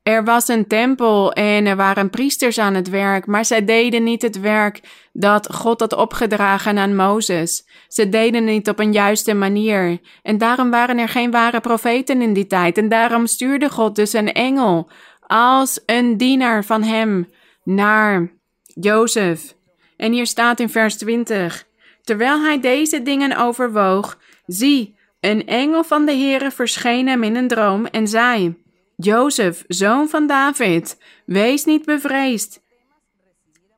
[0.04, 4.22] Er was een tempel en er waren priesters aan het werk, maar zij deden niet
[4.22, 4.82] het werk
[5.14, 7.68] dat God had opgedragen aan Mozes.
[7.88, 10.00] Ze deden het niet op een juiste manier.
[10.22, 12.78] En daarom waren er geen ware profeten in die tijd.
[12.78, 14.90] En daarom stuurde God dus een engel
[15.28, 17.30] als een dienaar van hem
[17.64, 18.32] naar
[18.64, 19.56] Jozef.
[19.98, 21.68] En hier staat in vers 20:
[22.04, 27.48] Terwijl hij deze dingen overwoog, zie, een engel van de Heere verscheen hem in een
[27.48, 28.58] droom en zei:
[28.96, 32.62] Jozef, zoon van David, wees niet bevreesd.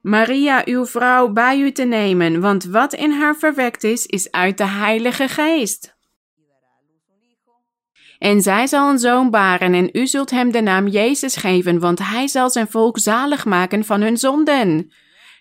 [0.02, 4.58] Maria, uw vrouw, bij u te nemen, want wat in haar verwekt is, is uit
[4.58, 5.96] de Heilige Geest.
[8.20, 12.00] En zij zal een zoon baren, en u zult hem de naam Jezus geven, want
[12.00, 14.92] hij zal zijn volk zalig maken van hun zonden.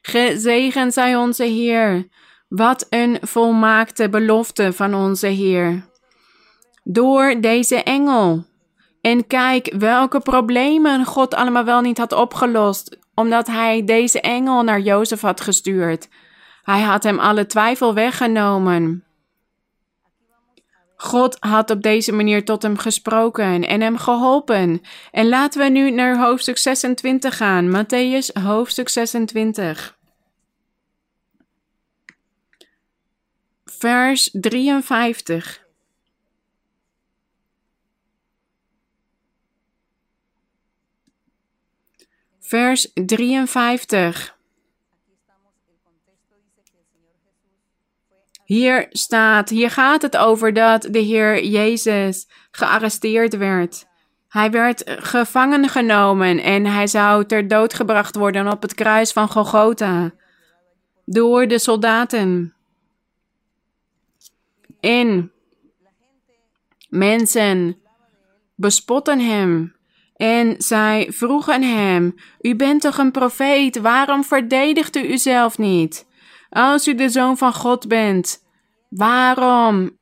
[0.03, 2.09] Gezegend zij onze Heer.
[2.51, 5.89] Wat een volmaakte belofte van onze Heer.
[6.85, 8.45] Door deze engel.
[9.01, 14.81] En kijk welke problemen God allemaal wel niet had opgelost, omdat hij deze engel naar
[14.81, 16.09] Jozef had gestuurd.
[16.63, 19.05] Hij had hem alle twijfel weggenomen.
[20.97, 24.81] God had op deze manier tot hem gesproken en hem geholpen.
[25.11, 27.77] En laten we nu naar hoofdstuk 26 gaan.
[27.77, 29.99] Matthäus hoofdstuk 26.
[33.81, 35.67] Vers 53.
[42.41, 44.37] Vers 53.
[48.45, 53.87] Hier staat, hier gaat het over dat de Heer Jezus gearresteerd werd.
[54.29, 59.29] Hij werd gevangen genomen en hij zou ter dood gebracht worden op het kruis van
[59.29, 60.11] Golgotha
[61.05, 62.55] door de soldaten.
[64.81, 65.33] En
[66.89, 67.77] mensen
[68.57, 69.77] bespotten hem
[70.21, 76.09] en zij vroegen hem: U bent toch een profeet, waarom verdedigt u uzelf niet?
[76.51, 78.43] Als u de zoon van God bent,
[78.89, 79.99] waarom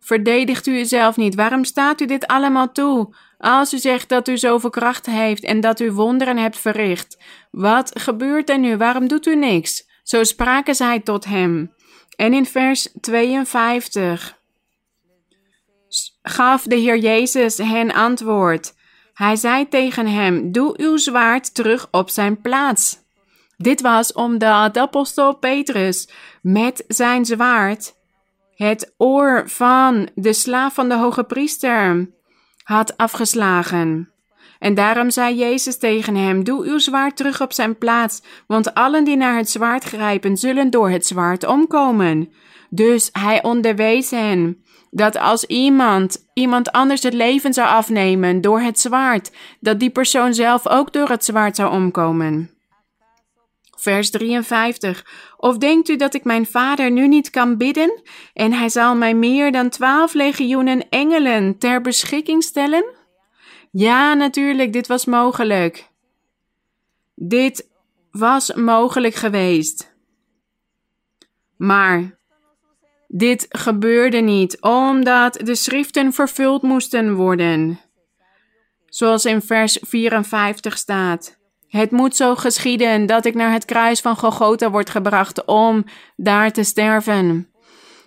[0.00, 1.34] verdedigt u uzelf niet?
[1.34, 3.14] Waarom staat u dit allemaal toe?
[3.38, 8.00] Als u zegt dat u zoveel kracht heeft en dat u wonderen hebt verricht, wat
[8.00, 8.76] gebeurt er nu?
[8.76, 9.84] Waarom doet u niks?
[10.02, 11.74] Zo spraken zij tot hem.
[12.16, 14.38] En in vers 52
[16.22, 18.74] gaf de Heer Jezus hen antwoord.
[19.14, 22.98] Hij zei tegen hem: Doe uw zwaard terug op zijn plaats.
[23.56, 26.08] Dit was omdat de apostel Petrus
[26.42, 27.94] met zijn zwaard
[28.54, 32.10] het oor van de slaaf van de hoge priester
[32.62, 34.10] had afgeslagen.
[34.58, 39.04] En daarom zei Jezus tegen hem: Doe uw zwaard terug op zijn plaats, want allen
[39.04, 42.32] die naar het zwaard grijpen, zullen door het zwaard omkomen.
[42.70, 48.80] Dus hij onderwees hen dat als iemand iemand anders het leven zou afnemen door het
[48.80, 52.50] zwaard, dat die persoon zelf ook door het zwaard zou omkomen.
[53.76, 55.06] Vers 53.
[55.36, 59.14] Of denkt u dat ik mijn vader nu niet kan bidden en hij zal mij
[59.14, 62.84] meer dan twaalf legioenen engelen ter beschikking stellen?
[63.78, 65.88] Ja, natuurlijk, dit was mogelijk.
[67.14, 67.68] Dit
[68.10, 69.94] was mogelijk geweest.
[71.56, 72.18] Maar
[73.08, 77.80] dit gebeurde niet, omdat de schriften vervuld moesten worden.
[78.86, 81.38] Zoals in vers 54 staat.
[81.68, 85.84] Het moet zo geschieden dat ik naar het kruis van Golgotha word gebracht om
[86.16, 87.50] daar te sterven.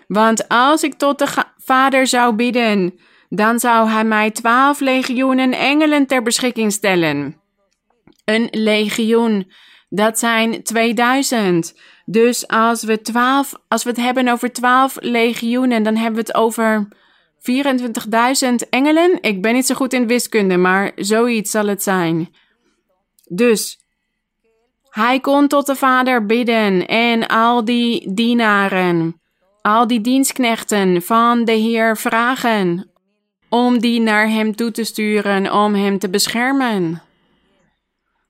[0.07, 2.99] Want als ik tot de Vader zou bidden,
[3.29, 7.37] dan zou hij mij twaalf legioenen engelen ter beschikking stellen.
[8.25, 9.51] Een legioen,
[9.89, 11.75] dat zijn 2000.
[12.05, 16.35] Dus als we, 12, als we het hebben over 12 legioenen, dan hebben we het
[16.35, 16.87] over
[17.39, 19.17] 24.000 engelen.
[19.21, 22.29] Ik ben niet zo goed in wiskunde, maar zoiets zal het zijn.
[23.27, 23.79] Dus
[24.89, 29.21] hij kon tot de Vader bidden en al die dienaren,
[29.61, 32.88] al die dienstknechten van de Heer vragen
[33.49, 37.01] om die naar hem toe te sturen om hem te beschermen.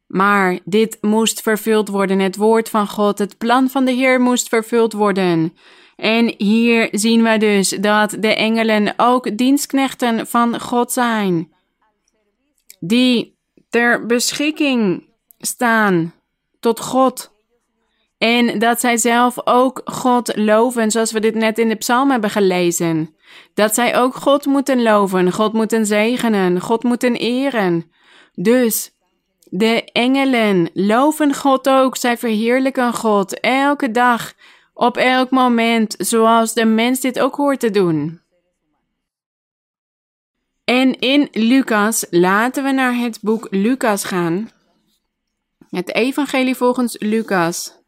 [0.07, 4.49] Maar dit moest vervuld worden, het woord van God, het plan van de Heer moest
[4.49, 5.53] vervuld worden.
[5.95, 11.53] En hier zien we dus dat de engelen ook dienstknechten van God zijn,
[12.79, 13.37] die
[13.69, 16.13] ter beschikking staan
[16.59, 17.37] tot God.
[18.19, 22.29] En dat zij zelf ook God loven, zoals we dit net in de psalm hebben
[22.29, 23.15] gelezen.
[23.53, 27.91] Dat zij ook God moeten loven, God moeten zegenen, God moeten eren.
[28.33, 28.91] Dus
[29.43, 34.33] de engelen loven God ook, zij verheerlijken God elke dag,
[34.73, 38.21] op elk moment, zoals de mens dit ook hoort te doen.
[40.63, 44.49] En in Lucas, laten we naar het boek Lucas gaan.
[45.69, 47.78] Het Evangelie volgens Lucas,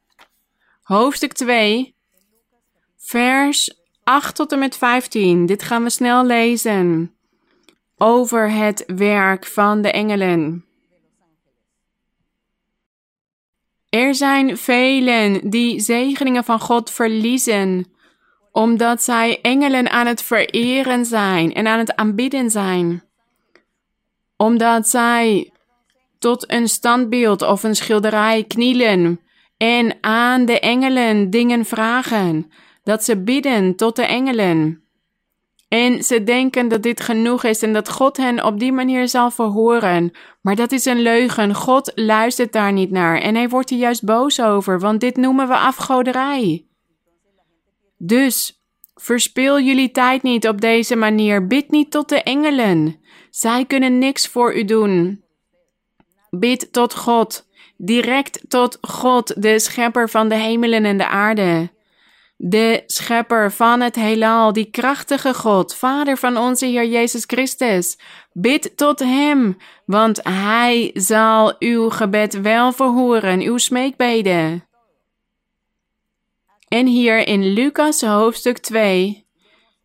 [0.92, 1.96] hoofdstuk 2,
[2.98, 5.46] vers 8 tot en met 15.
[5.46, 7.16] Dit gaan we snel lezen.
[7.98, 10.66] Over het werk van de engelen.
[13.90, 17.86] Er zijn velen die zegeningen van God verliezen,
[18.52, 23.04] omdat zij engelen aan het vereren zijn en aan het aanbidden zijn.
[24.38, 25.52] Omdat zij
[26.20, 29.20] tot een standbeeld of een schilderij knielen
[29.62, 32.52] en aan de engelen dingen vragen,
[32.84, 34.84] dat ze bidden tot de engelen.
[35.68, 39.32] En ze denken dat dit genoeg is en dat God hen op die manier zal
[39.32, 40.12] verhoren.
[40.42, 41.56] Maar dat is een leugen.
[41.56, 45.48] God luistert daar niet naar en hij wordt er juist boos over, want dit noemen
[45.48, 46.66] we afgoderij.
[47.98, 48.64] Dus
[48.96, 51.48] verspil jullie tijd niet op deze manier.
[51.48, 53.00] Bid niet tot de engelen.
[53.30, 55.24] Zij kunnen niks voor u doen.
[56.30, 57.50] Bid tot God,
[57.86, 61.70] direct tot God, de schepper van de hemelen en de aarde
[62.44, 67.98] de schepper van het heelal, die krachtige God, Vader van onze Heer Jezus Christus.
[68.32, 74.68] Bid tot Hem, want Hij zal uw gebed wel verhoren, uw smeekbeden.
[76.68, 79.28] En hier in Lucas hoofdstuk 2,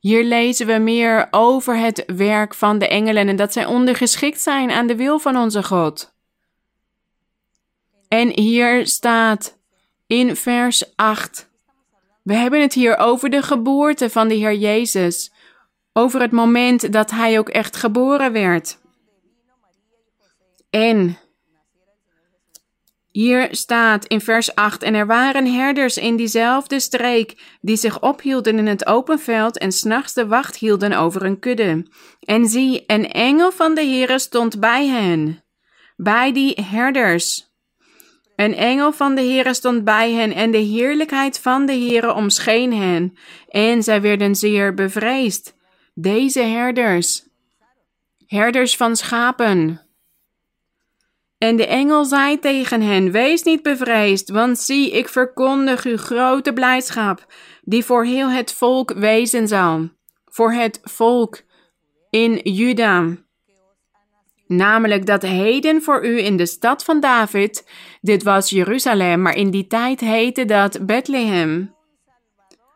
[0.01, 4.71] hier lezen we meer over het werk van de engelen en dat zij ondergeschikt zijn
[4.71, 6.16] aan de wil van onze God.
[8.09, 9.59] En hier staat
[10.07, 11.49] in vers 8
[12.27, 15.33] we hebben het hier over de geboorte van de Heer Jezus.
[15.93, 18.79] Over het moment dat Hij ook echt geboren werd.
[20.71, 21.19] En
[23.11, 28.59] hier staat in vers 8: En er waren herders in diezelfde streek die zich ophielden
[28.59, 31.87] in het open veld en s'nachts de wacht hielden over een kudde.
[32.21, 35.45] En zie, een engel van de Heere stond bij hen,
[35.97, 37.56] bij die herders.
[38.37, 42.75] Een engel van de Heere stond bij hen en de heerlijkheid van de Heere omscheen
[42.75, 43.17] hen.
[43.49, 45.55] En zij werden zeer bevreesd.
[45.95, 47.29] Deze herders,
[48.27, 49.81] herders van schapen.
[51.39, 56.53] En de engel zei tegen hen: Wees niet bevreesd, want zie, ik verkondig u grote
[56.53, 57.27] blijdschap,
[57.63, 59.89] die voor heel het volk wezen zal.
[60.25, 61.43] Voor het volk
[62.11, 63.26] in Juda
[64.47, 67.69] Namelijk dat heden voor u in de stad van David,
[68.01, 71.75] dit was Jeruzalem, maar in die tijd heette dat Bethlehem.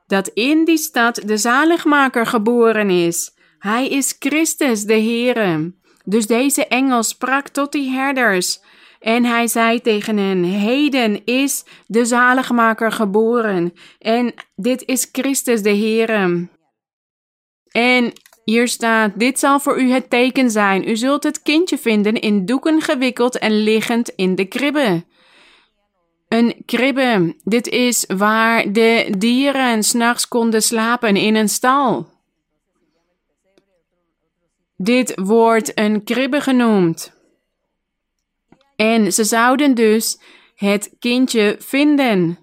[0.07, 3.35] Dat in die stad de zaligmaker geboren is.
[3.59, 5.75] Hij is Christus de Heere.
[6.05, 8.61] Dus deze engel sprak tot die herders.
[9.01, 13.73] En hij zei tegen hen: Heden is de zaligmaker geboren.
[13.99, 16.49] En dit is Christus de Heere.
[17.71, 18.13] En
[18.51, 20.89] hier staat: Dit zal voor u het teken zijn.
[20.89, 25.05] U zult het kindje vinden in doeken gewikkeld en liggend in de kribbe.
[26.29, 32.09] Een kribbe, dit is waar de dieren s'nachts konden slapen in een stal.
[34.77, 37.19] Dit wordt een kribbe genoemd.
[38.77, 40.21] En ze zouden dus
[40.55, 42.39] het kindje vinden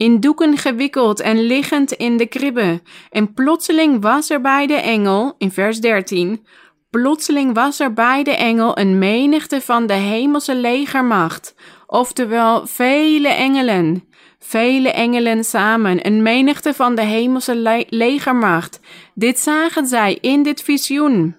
[0.00, 2.82] in doeken gewikkeld en liggend in de kribbe.
[3.10, 6.46] En plotseling was er bij de engel, in vers 13,
[6.90, 11.54] plotseling was er bij de engel een menigte van de hemelse legermacht,
[11.86, 14.04] oftewel vele engelen.
[14.38, 18.80] Vele engelen samen, een menigte van de hemelse legermacht.
[19.14, 21.36] Dit zagen zij in dit visioen.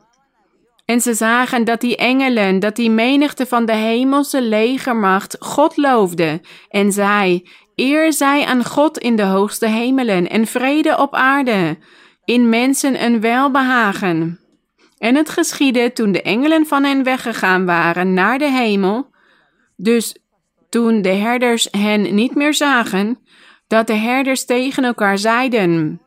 [0.86, 6.42] En ze zagen dat die engelen, dat die menigte van de hemelse legermacht God loofde
[6.70, 7.44] en zei:
[7.82, 11.78] Eer zij aan God in de hoogste hemelen en vrede op aarde,
[12.26, 14.40] in mensen een welbehagen.
[14.98, 19.10] En het geschiedde toen de engelen van hen weggegaan waren naar de hemel,
[19.76, 20.16] dus
[20.70, 23.20] toen de herders hen niet meer zagen,
[23.68, 26.02] dat de herders tegen elkaar zeiden: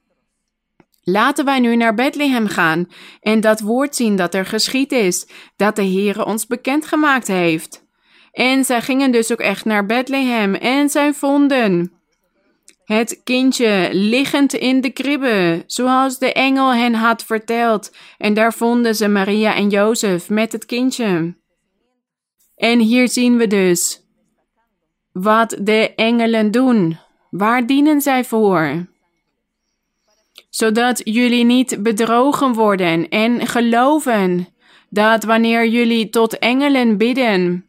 [1.02, 2.88] Laten wij nu naar Bethlehem gaan
[3.20, 7.83] en dat woord zien dat er geschied is, dat de Heere ons bekendgemaakt heeft.
[8.34, 11.92] En zij gingen dus ook echt naar Bethlehem en zij vonden
[12.84, 17.96] het kindje liggend in de kribbe, zoals de engel hen had verteld.
[18.18, 21.34] En daar vonden ze Maria en Jozef met het kindje.
[22.56, 24.02] En hier zien we dus
[25.12, 26.98] wat de engelen doen.
[27.30, 28.86] Waar dienen zij voor?
[30.50, 34.48] Zodat jullie niet bedrogen worden en geloven
[34.90, 37.66] dat wanneer jullie tot engelen bidden,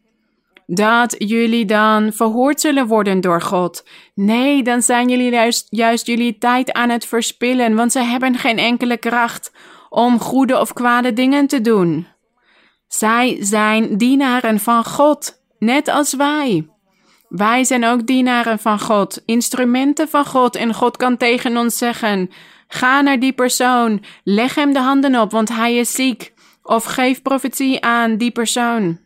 [0.66, 3.84] dat jullie dan verhoord zullen worden door God.
[4.14, 8.58] Nee, dan zijn jullie juist, juist jullie tijd aan het verspillen, want ze hebben geen
[8.58, 9.52] enkele kracht
[9.88, 12.06] om goede of kwade dingen te doen.
[12.88, 16.68] Zij zijn dienaren van God, net als wij.
[17.28, 20.56] Wij zijn ook dienaren van God, instrumenten van God.
[20.56, 22.30] En God kan tegen ons zeggen:
[22.68, 26.32] Ga naar die persoon, leg hem de handen op, want hij is ziek.
[26.62, 28.98] Of geef profetie aan die persoon.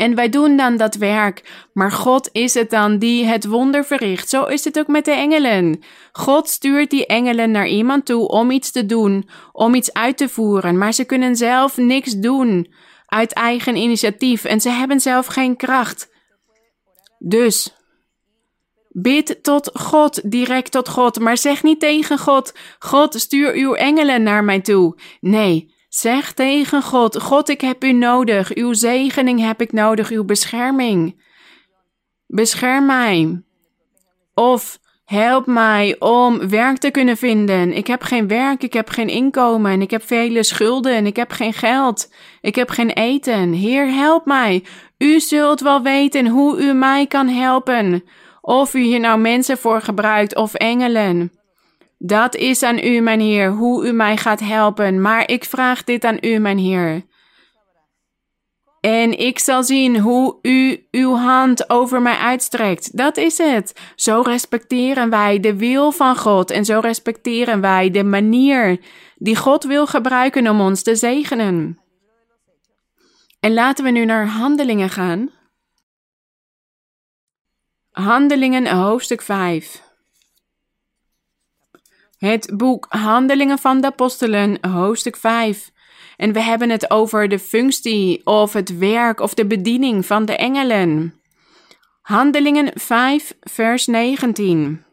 [0.00, 4.28] En wij doen dan dat werk, maar God is het dan die het wonder verricht.
[4.28, 5.82] Zo is het ook met de engelen.
[6.12, 10.28] God stuurt die engelen naar iemand toe om iets te doen, om iets uit te
[10.28, 12.72] voeren, maar ze kunnen zelf niks doen
[13.06, 16.10] uit eigen initiatief en ze hebben zelf geen kracht.
[17.18, 17.74] Dus
[18.88, 24.22] bid tot God, direct tot God, maar zeg niet tegen God: God, stuur uw engelen
[24.22, 24.98] naar mij toe.
[25.20, 28.54] Nee, zeg tegen God: God, ik heb u nodig.
[28.54, 31.22] Uw zegening heb ik nodig, uw bescherming.
[32.26, 33.42] Bescherm mij.
[34.34, 37.72] Of help mij om werk te kunnen vinden.
[37.72, 41.52] Ik heb geen werk, ik heb geen inkomen, ik heb vele schulden, ik heb geen
[41.52, 43.52] geld, ik heb geen eten.
[43.52, 44.64] Heer, help mij.
[44.98, 48.04] U zult wel weten hoe u mij kan helpen.
[48.40, 51.39] Of u hier nou mensen voor gebruikt of engelen.
[52.02, 55.00] Dat is aan u, mijn Heer, hoe u mij gaat helpen.
[55.00, 57.02] Maar ik vraag dit aan u, mijn Heer.
[58.80, 62.96] En ik zal zien hoe u uw hand over mij uitstrekt.
[62.96, 63.80] Dat is het.
[63.96, 68.80] Zo respecteren wij de wil van God en zo respecteren wij de manier
[69.16, 71.78] die God wil gebruiken om ons te zegenen.
[73.40, 75.30] En laten we nu naar handelingen gaan.
[77.90, 79.89] Handelingen hoofdstuk 5.
[82.20, 85.70] Het boek Handelingen van de Apostelen hoofdstuk 5.
[86.16, 90.36] En we hebben het over de functie of het werk of de bediening van de
[90.36, 91.20] engelen.
[92.02, 94.84] Handelingen 5 vers 19.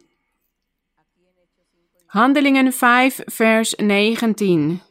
[2.05, 4.81] Handelingen 5 vers 19.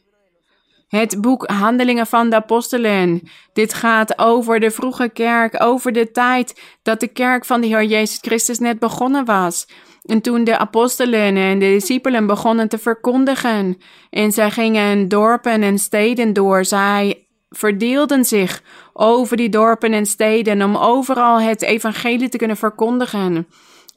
[0.87, 3.29] Het boek Handelingen van de Apostelen.
[3.53, 7.83] Dit gaat over de vroege kerk, over de tijd dat de kerk van de Heer
[7.83, 9.67] Jezus Christus net begonnen was.
[10.07, 13.77] En toen de apostelen en de discipelen begonnen te verkondigen,
[14.09, 18.61] en zij gingen dorpen en steden door, zij verdeelden zich
[18.93, 23.47] over die dorpen en steden om overal het evangelie te kunnen verkondigen.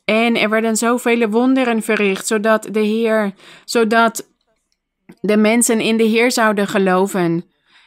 [0.04, 3.32] En er werden zoveel wonderen verricht, zodat de Heer,
[3.64, 4.28] zodat
[5.20, 7.44] de mensen in de Heer zouden geloven.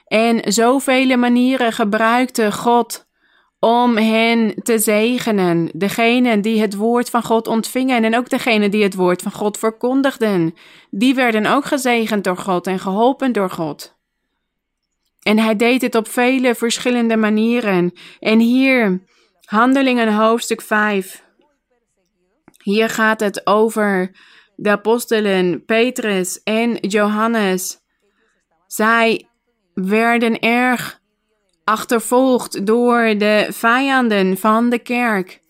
[0.08, 3.06] En zoveel manieren gebruikte God
[3.64, 5.70] om hen te zegenen.
[5.74, 9.58] Degenen die het woord van God ontvingen en ook degenen die het woord van God
[9.58, 10.56] verkondigden.
[10.90, 13.96] Die werden ook gezegend door God en geholpen door God.
[15.22, 17.94] En hij deed het op vele verschillende manieren.
[18.20, 19.04] En hier,
[19.46, 21.24] Handelingen hoofdstuk 5.
[22.64, 24.12] Hier gaat het over
[24.56, 27.78] de apostelen Petrus en Johannes.
[28.68, 29.28] Zij
[29.74, 31.02] werden erg
[31.64, 35.42] achtervolgd door de vijanden van de kerk.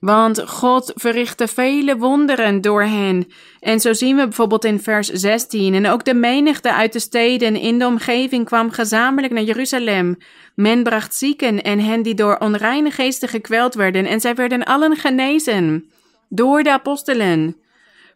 [0.00, 3.26] Want God verrichtte vele wonderen door hen.
[3.60, 5.74] En zo zien we bijvoorbeeld in vers 16.
[5.74, 10.16] En ook de menigte uit de steden in de omgeving kwam gezamenlijk naar Jeruzalem.
[10.54, 14.06] Men bracht zieken en hen die door onreine geesten gekweld werden.
[14.06, 15.90] En zij werden allen genezen
[16.28, 17.56] door de apostelen.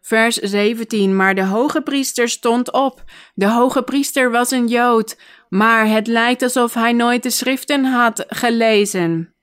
[0.01, 1.15] Vers 17.
[1.15, 3.03] Maar de hoge priester stond op.
[3.33, 5.17] De hoge priester was een Jood,
[5.53, 9.33] maar het lijkt alsof hij nooit de schriften had gelezen.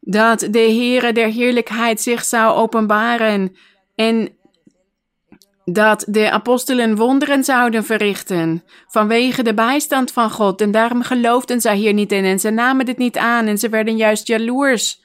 [0.00, 3.56] Dat de Heere der heerlijkheid zich zou openbaren
[3.94, 4.28] en
[5.64, 10.60] dat de apostelen wonderen zouden verrichten vanwege de bijstand van God.
[10.60, 13.68] En daarom geloofden zij hier niet in en ze namen dit niet aan en ze
[13.68, 14.99] werden juist jaloers.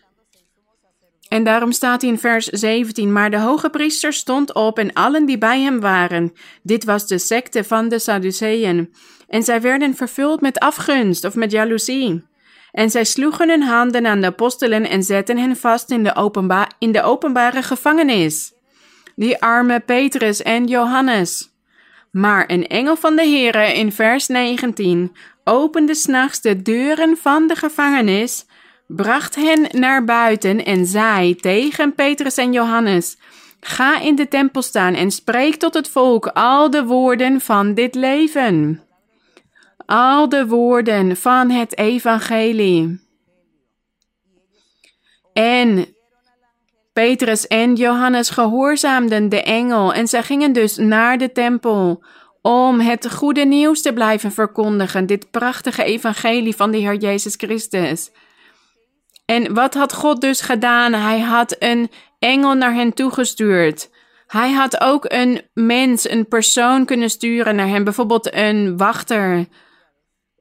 [1.28, 5.38] En daarom staat in vers 17: Maar de hoge priester stond op en allen die
[5.38, 6.34] bij hem waren.
[6.64, 8.94] Dit was de secte van de Sadduceeën.
[9.28, 12.24] En zij werden vervuld met afgunst of met jaloezie.
[12.72, 16.92] En zij sloegen hun handen aan de apostelen en zetten hen vast in de, in
[16.92, 18.54] de openbare gevangenis.
[19.16, 21.54] Die arme Petrus en Johannes.
[22.12, 27.56] Maar een engel van de Heere in vers 19 opende s'nachts de deuren van de
[27.56, 28.46] gevangenis
[28.88, 33.18] bracht hen naar buiten en zei tegen Petrus en Johannes:
[33.60, 37.96] Ga in de tempel staan en spreek tot het volk al de woorden van dit
[37.96, 38.84] leven.
[39.86, 43.04] Al de woorden van het evangelie.
[45.34, 45.96] En
[46.94, 52.04] Petrus en Johannes gehoorzaamden de engel en zij gingen dus naar de tempel
[52.42, 58.12] om het goede nieuws te blijven verkondigen, dit prachtige evangelie van de Heer Jezus Christus.
[59.26, 60.94] En wat had God dus gedaan?
[60.94, 63.90] Hij had een engel naar hen toegestuurd.
[64.28, 69.48] Hij had ook een mens, een persoon kunnen sturen naar hem, bijvoorbeeld een wachter,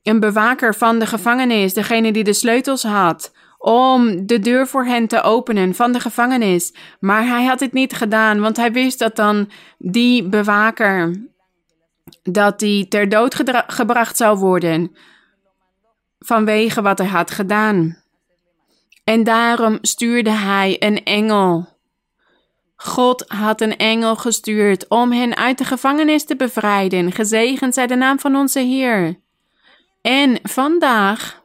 [0.03, 5.07] een bewaker van de gevangenis, degene die de sleutels had, om de deur voor hen
[5.07, 6.75] te openen van de gevangenis.
[7.01, 11.29] Maar hij had dit niet gedaan, want hij wist dat dan die bewaker,
[12.23, 13.35] dat die ter dood
[13.67, 14.97] gebracht zou worden
[16.19, 18.04] vanwege wat hij had gedaan.
[19.05, 21.69] En daarom stuurde hij een engel.
[22.77, 27.13] God had een engel gestuurd om hen uit de gevangenis te bevrijden.
[27.13, 29.21] Gezegend zij de naam van onze Heer.
[30.01, 31.43] En vandaag,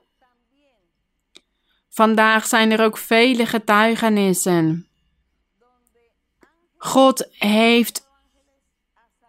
[1.89, 4.88] vandaag zijn er ook vele getuigenissen.
[6.78, 8.09] God heeft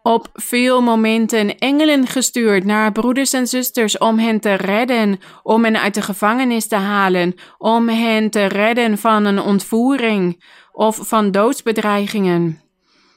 [0.02, 5.80] op veel momenten engelen gestuurd naar broeders en zusters om hen te redden, om hen
[5.80, 12.60] uit de gevangenis te halen, om hen te redden van een ontvoering of van doodsbedreigingen.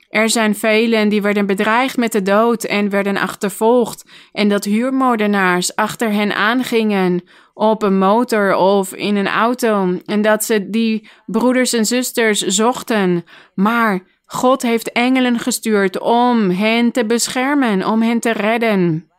[0.09, 5.75] Er zijn velen die werden bedreigd met de dood en werden achtervolgd, en dat huurmoordenaars
[5.75, 7.23] achter hen aangingen
[7.53, 13.23] op een motor of in een auto, en dat ze die broeders en zusters zochten.
[13.53, 14.03] Maar
[14.33, 19.11] God heeft engelen gestuurd om hen te beschermen, om hen te redden,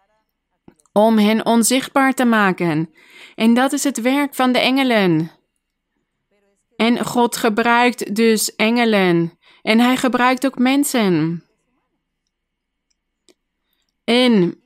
[0.93, 2.95] om hen onzichtbaar te maken.
[3.35, 5.31] En dat is het werk van de engelen.
[6.77, 11.45] En God gebruikt dus engelen en hij gebruikt ook mensen.
[14.05, 14.63] En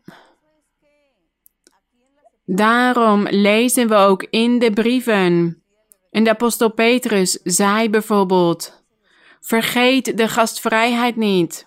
[2.45, 5.63] daarom lezen we ook in de brieven.
[6.11, 8.78] En de apostel Petrus zei bijvoorbeeld:
[9.49, 11.67] Vergeet de gastvrijheid niet.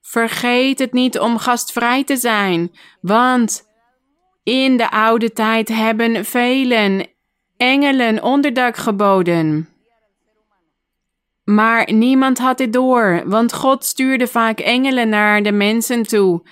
[0.00, 3.62] Vergeet het niet om gastvrij te zijn, want
[4.42, 7.06] in de oude tijd hebben velen
[7.56, 9.68] engelen onderdak geboden.
[11.44, 16.48] Maar niemand had dit door, want God stuurde vaak engelen naar de mensen toe.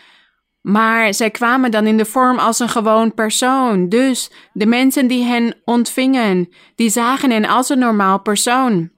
[0.61, 3.89] Maar zij kwamen dan in de vorm als een gewoon persoon.
[3.89, 8.94] Dus de mensen die hen ontvingen, die zagen hen als een normaal persoon.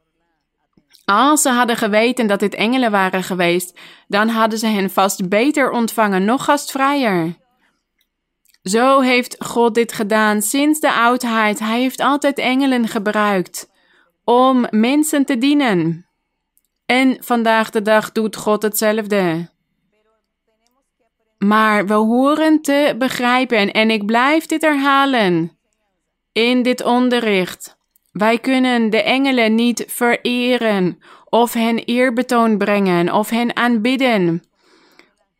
[1.07, 3.79] Als ze hadden geweten dat dit engelen waren geweest,
[4.09, 7.37] dan hadden ze hen vast beter ontvangen, nog gastvrijer.
[8.63, 11.59] Zo heeft God dit gedaan sinds de oudheid.
[11.59, 13.71] Hij heeft altijd engelen gebruikt
[14.25, 16.07] om mensen te dienen.
[16.87, 19.51] En vandaag de dag doet God hetzelfde.
[21.39, 25.59] Maar we horen te begrijpen, en ik blijf dit herhalen
[26.33, 27.76] in dit onderricht.
[28.17, 30.99] Wij kunnen de engelen niet vereren,
[31.29, 34.43] of hen eerbetoon brengen, of hen aanbidden.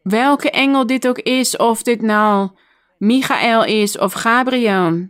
[0.03, 2.51] Welke engel dit ook is, of dit nou
[2.99, 5.09] Michael is of Gabriel.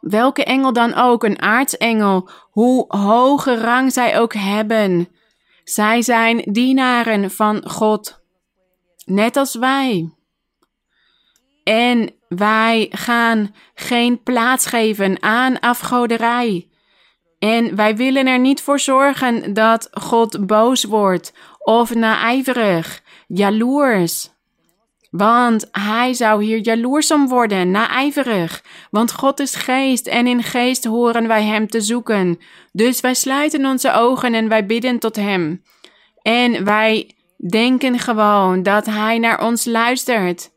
[0.00, 5.08] Welke engel dan ook, een aartsengel, hoe hoge rang zij ook hebben.
[5.64, 8.20] Zij zijn dienaren van God,
[9.04, 10.12] net als wij.
[11.64, 16.68] En wij gaan geen plaats geven aan afgoderij.
[17.38, 24.30] En wij willen er niet voor zorgen dat God boos wordt of naijverig, jaloers.
[25.10, 28.64] Want hij zou hier jaloers om worden, naijverig.
[28.90, 32.38] Want God is geest en in geest horen wij hem te zoeken.
[32.72, 35.62] Dus wij sluiten onze ogen en wij bidden tot hem.
[36.22, 37.10] En wij
[37.48, 40.50] denken gewoon dat hij naar ons luistert.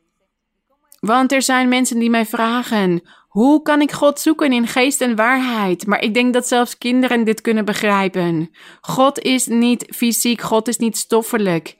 [1.01, 5.15] Want er zijn mensen die mij vragen: hoe kan ik God zoeken in geest en
[5.15, 5.85] waarheid?
[5.85, 8.49] Maar ik denk dat zelfs kinderen dit kunnen begrijpen.
[8.81, 11.77] God is niet fysiek, God is niet stoffelijk.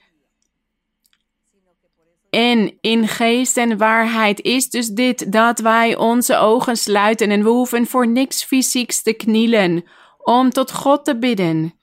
[2.29, 7.49] En in geest en waarheid is dus dit dat wij onze ogen sluiten en we
[7.49, 9.83] hoeven voor niks fysieks te knielen
[10.17, 11.73] om tot God te bidden.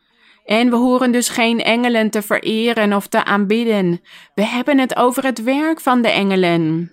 [0.45, 4.01] En we horen dus geen engelen te vereren of te aanbidden.
[4.35, 6.93] We hebben het over het werk van de engelen.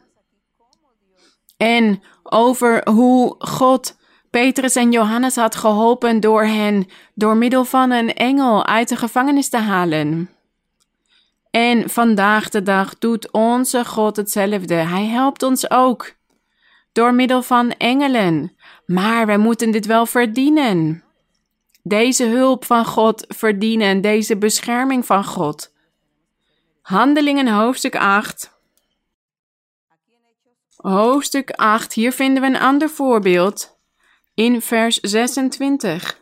[1.57, 3.97] En over hoe God
[4.29, 9.49] Petrus en Johannes had geholpen door hen door middel van een engel uit de gevangenis
[9.49, 10.29] te halen.
[11.51, 14.73] En vandaag de dag doet onze God hetzelfde.
[14.73, 16.15] Hij helpt ons ook
[16.91, 18.55] door middel van engelen.
[18.85, 21.03] Maar wij moeten dit wel verdienen.
[21.83, 25.73] Deze hulp van God verdienen, deze bescherming van God.
[26.81, 28.54] Handelingen hoofdstuk 8.
[30.85, 33.77] Hoofdstuk 8, hier vinden we een ander voorbeeld
[34.33, 36.19] in vers 26.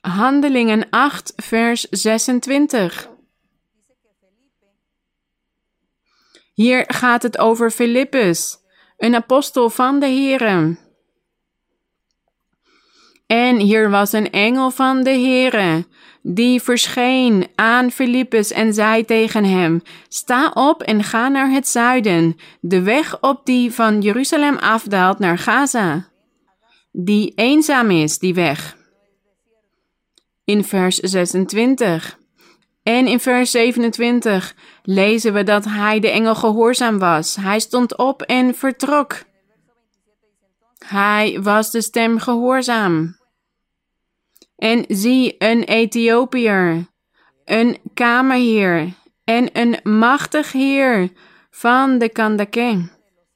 [0.00, 3.08] Handelingen 8, vers 26.
[6.54, 8.58] Hier gaat het over Filippus,
[8.96, 10.88] een apostel van de Here.
[13.30, 15.86] En hier was een engel van de Here,
[16.22, 22.36] die verscheen aan Filippus en zei tegen hem: Sta op en ga naar het zuiden,
[22.60, 26.08] de weg op die van Jeruzalem afdaalt naar Gaza.
[26.92, 28.76] Die eenzaam is, die weg.
[30.44, 32.18] In vers 26.
[32.82, 37.36] En in vers 27 lezen we dat hij de engel gehoorzaam was.
[37.36, 39.22] Hij stond op en vertrok.
[40.86, 43.18] Hij was de stem gehoorzaam.
[44.60, 46.86] En zie een Ethiopiër,
[47.44, 48.92] een kamerheer
[49.24, 51.10] en een machtig heer
[51.50, 52.88] van de Kandake,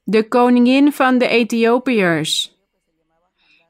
[0.03, 2.57] de koningin van de Ethiopiërs,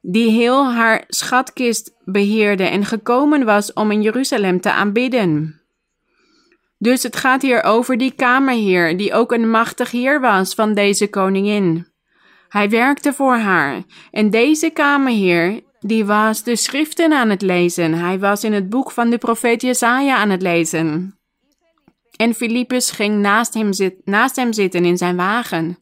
[0.02, 5.62] die heel haar schatkist beheerde en gekomen was om in Jeruzalem te aanbidden.
[6.78, 11.08] Dus het gaat hier over die kamerheer, die ook een machtig heer was van deze
[11.08, 11.88] koningin.
[12.50, 13.84] Hij werkte voor haar.
[14.12, 17.94] En deze kamerheer, die was de schriften aan het lezen.
[17.94, 21.20] Hij was in het boek van de profeet Jesaja aan het lezen.
[22.16, 23.70] En Filippus ging naast hem,
[24.04, 25.78] naast hem zitten in zijn wagen.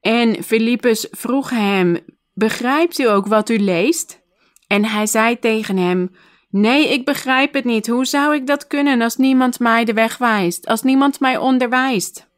[0.00, 1.98] En Filippus vroeg hem:
[2.34, 4.20] Begrijpt u ook wat u leest?
[4.66, 6.16] En hij zei tegen hem:
[6.50, 7.86] Nee, ik begrijp het niet.
[7.86, 12.28] Hoe zou ik dat kunnen als niemand mij de weg wijst, als niemand mij onderwijst?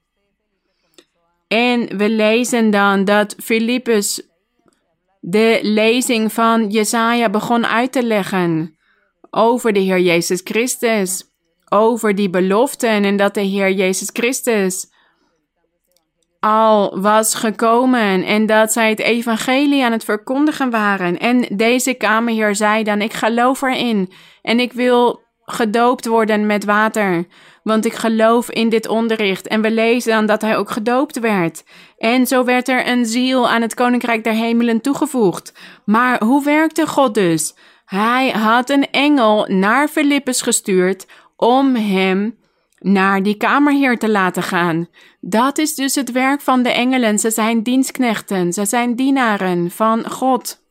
[1.48, 4.28] En we lezen dan dat Filippus
[5.31, 8.76] de lezing van Jesaja begon uit te leggen
[9.31, 11.24] over de Heer Jezus Christus,
[11.68, 14.91] over die beloften en dat de Heer Jezus Christus
[16.41, 21.18] al was gekomen en dat zij het evangelie aan het verkondigen waren.
[21.18, 24.12] En deze kamerheer zei dan, ik geloof erin
[24.43, 27.26] en ik wil gedoopt worden met water,
[27.68, 29.48] want ik geloof in dit onderricht.
[29.48, 31.64] En we lezen dan dat hij ook gedoopt werd.
[31.98, 35.52] En zo werd er een ziel aan het koninkrijk der hemelen toegevoegd.
[35.84, 37.54] Maar hoe werkte God dus?
[37.84, 41.06] Hij had een engel naar Filippus gestuurd
[41.36, 42.38] om hem
[42.78, 44.88] naar die kamerheer te laten gaan.
[45.20, 47.18] Dat is dus het werk van de engelen.
[47.18, 50.66] Ze zijn dienstknechten, ze zijn dienaren van God.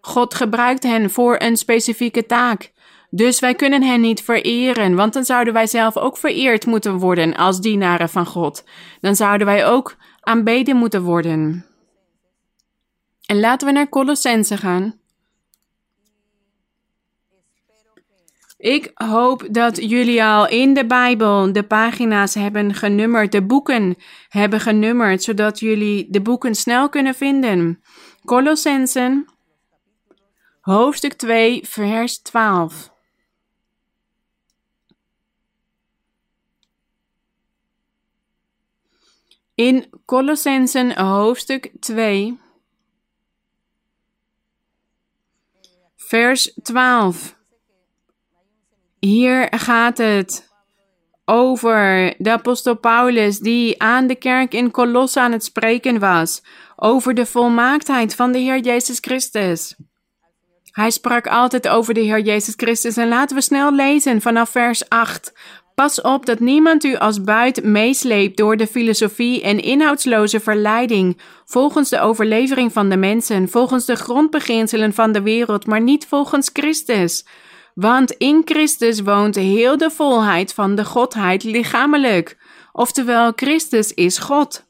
[0.00, 2.72] God gebruikt hen voor een specifieke taak.
[3.10, 7.36] Dus wij kunnen hen niet vereren, want dan zouden wij zelf ook vereerd moeten worden
[7.36, 8.64] als dienaren van God.
[9.00, 11.66] Dan zouden wij ook aanbeden moeten worden.
[13.26, 14.98] En laten we naar Colossense gaan.
[18.58, 23.96] Ik hoop dat jullie al in de Bijbel de pagina's hebben genummerd, de boeken
[24.28, 27.82] hebben genummerd, zodat jullie de boeken snel kunnen vinden.
[28.24, 29.26] Colossensen,
[30.60, 32.96] hoofdstuk 2, vers 12.
[39.58, 42.38] In Colossensen hoofdstuk 2,
[45.96, 47.36] vers 12.
[48.98, 50.48] Hier gaat het
[51.24, 56.42] over de apostel Paulus die aan de kerk in Colosse aan het spreken was,
[56.76, 59.74] over de volmaaktheid van de Heer Jezus Christus.
[60.70, 64.88] Hij sprak altijd over de Heer Jezus Christus en laten we snel lezen vanaf vers
[64.88, 65.32] 8.
[65.78, 71.88] Pas op dat niemand u als buit meesleept door de filosofie en inhoudsloze verleiding, volgens
[71.88, 77.26] de overlevering van de mensen, volgens de grondbeginselen van de wereld, maar niet volgens Christus.
[77.74, 82.36] Want in Christus woont heel de volheid van de Godheid lichamelijk,
[82.72, 84.64] oftewel Christus is God.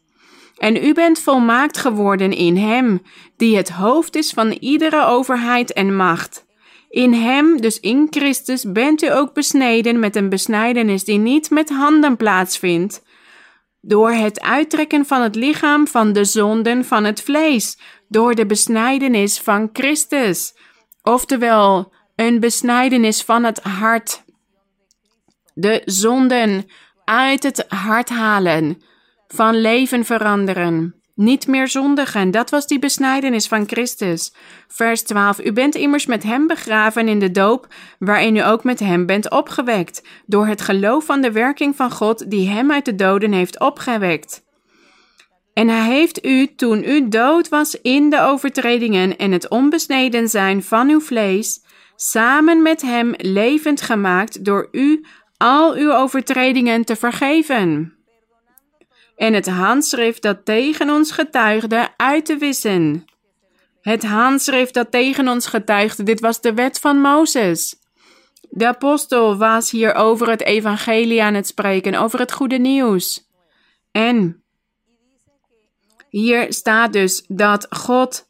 [0.56, 3.02] En u bent volmaakt geworden in Hem,
[3.36, 6.46] die het hoofd is van iedere overheid en macht.
[6.88, 11.68] In Hem, dus in Christus, bent u ook besneden met een besnijdenis die niet met
[11.68, 13.02] handen plaatsvindt,
[13.80, 17.78] door het uittrekken van het lichaam van de zonden van het vlees,
[18.08, 20.54] door de besnijdenis van Christus,
[21.02, 24.22] oftewel een besnijdenis van het hart.
[25.54, 26.66] De zonden
[27.04, 28.82] uit het hart halen,
[29.28, 30.97] van leven veranderen.
[31.18, 34.32] Niet meer zondigen, dat was die besnijdenis van Christus.
[34.68, 35.40] Vers 12.
[35.44, 37.66] U bent immers met hem begraven in de doop,
[37.98, 42.30] waarin u ook met hem bent opgewekt, door het geloof van de werking van God
[42.30, 44.44] die hem uit de doden heeft opgewekt.
[45.52, 50.62] En hij heeft u, toen u dood was in de overtredingen en het onbesneden zijn
[50.62, 51.64] van uw vlees,
[51.96, 55.04] samen met hem levend gemaakt door u
[55.36, 57.97] al uw overtredingen te vergeven.
[59.18, 63.04] En het handschrift dat tegen ons getuigde uit te wissen.
[63.80, 67.74] Het handschrift dat tegen ons getuigde, dit was de wet van Mozes.
[68.50, 73.26] De apostel was hier over het evangelie aan het spreken, over het goede nieuws.
[73.92, 74.42] En
[76.10, 78.28] hier staat dus dat God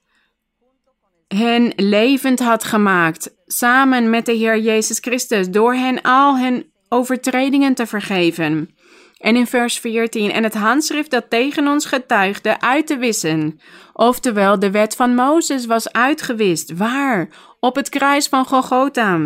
[1.27, 7.75] hen levend had gemaakt, samen met de Heer Jezus Christus, door hen al hun overtredingen
[7.75, 8.77] te vergeven.
[9.19, 13.61] En in vers 14, en het handschrift dat tegen ons getuigde uit te wissen.
[13.93, 16.77] Oftewel, de wet van Mozes was uitgewist.
[16.77, 17.29] Waar?
[17.61, 19.19] Op het kruis van Golgotha.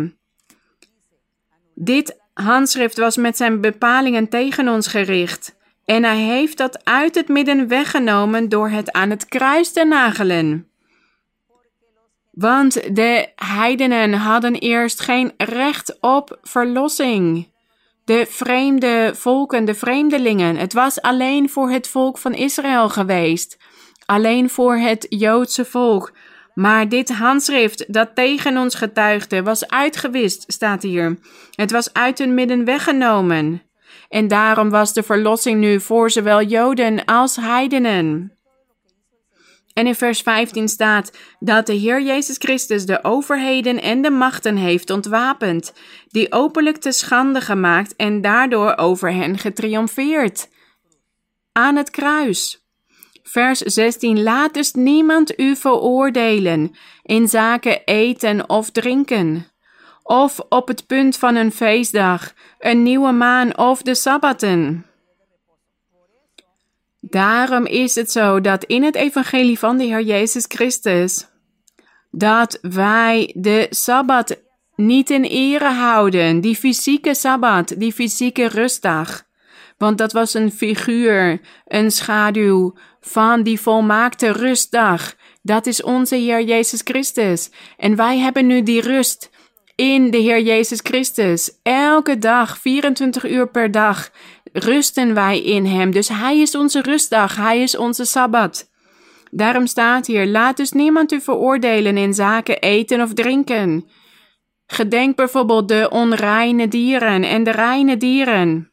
[1.75, 5.55] Dit handschrift was met zijn bepalingen tegen ons gericht.
[5.85, 10.67] En hij heeft dat uit het midden weggenomen door het aan het kruis te nagelen.
[12.31, 17.51] Want de heidenen hadden eerst geen recht op verlossing.
[18.05, 20.55] De vreemde volken, de vreemdelingen.
[20.55, 23.57] Het was alleen voor het volk van Israël geweest.
[24.05, 26.11] Alleen voor het Joodse volk.
[26.53, 31.17] Maar dit handschrift dat tegen ons getuigde was uitgewist, staat hier.
[31.51, 33.61] Het was uit hun midden weggenomen.
[34.09, 38.37] En daarom was de verlossing nu voor zowel Joden als heidenen.
[39.73, 44.55] En in vers 15 staat dat de Heer Jezus Christus de overheden en de machten
[44.55, 45.73] heeft ontwapend,
[46.07, 50.49] die openlijk te schande gemaakt en daardoor over hen getriomfeerd.
[51.51, 52.67] Aan het kruis.
[53.23, 54.23] Vers 16.
[54.23, 59.47] Laat dus niemand u veroordelen in zaken eten of drinken,
[60.03, 64.85] of op het punt van een feestdag, een nieuwe maan of de sabbaten.
[67.13, 71.27] Daarom is het zo dat in het evangelie van de Heer Jezus Christus,
[72.11, 74.41] dat wij de Sabbat
[74.75, 79.23] niet in ere houden, die fysieke Sabbat, die fysieke rustdag.
[79.77, 85.13] Want dat was een figuur, een schaduw van die volmaakte rustdag.
[85.41, 87.49] Dat is onze Heer Jezus Christus.
[87.77, 89.29] En wij hebben nu die rust
[89.75, 91.59] in de Heer Jezus Christus.
[91.63, 94.11] Elke dag, 24 uur per dag,
[94.53, 95.91] rusten wij in Hem.
[95.91, 98.71] Dus Hij is onze rustdag, Hij is onze Sabbat.
[99.31, 103.85] Daarom staat hier: laat dus niemand u veroordelen in zaken eten of drinken.
[104.65, 108.71] Gedenk bijvoorbeeld de onreine dieren en de reine dieren.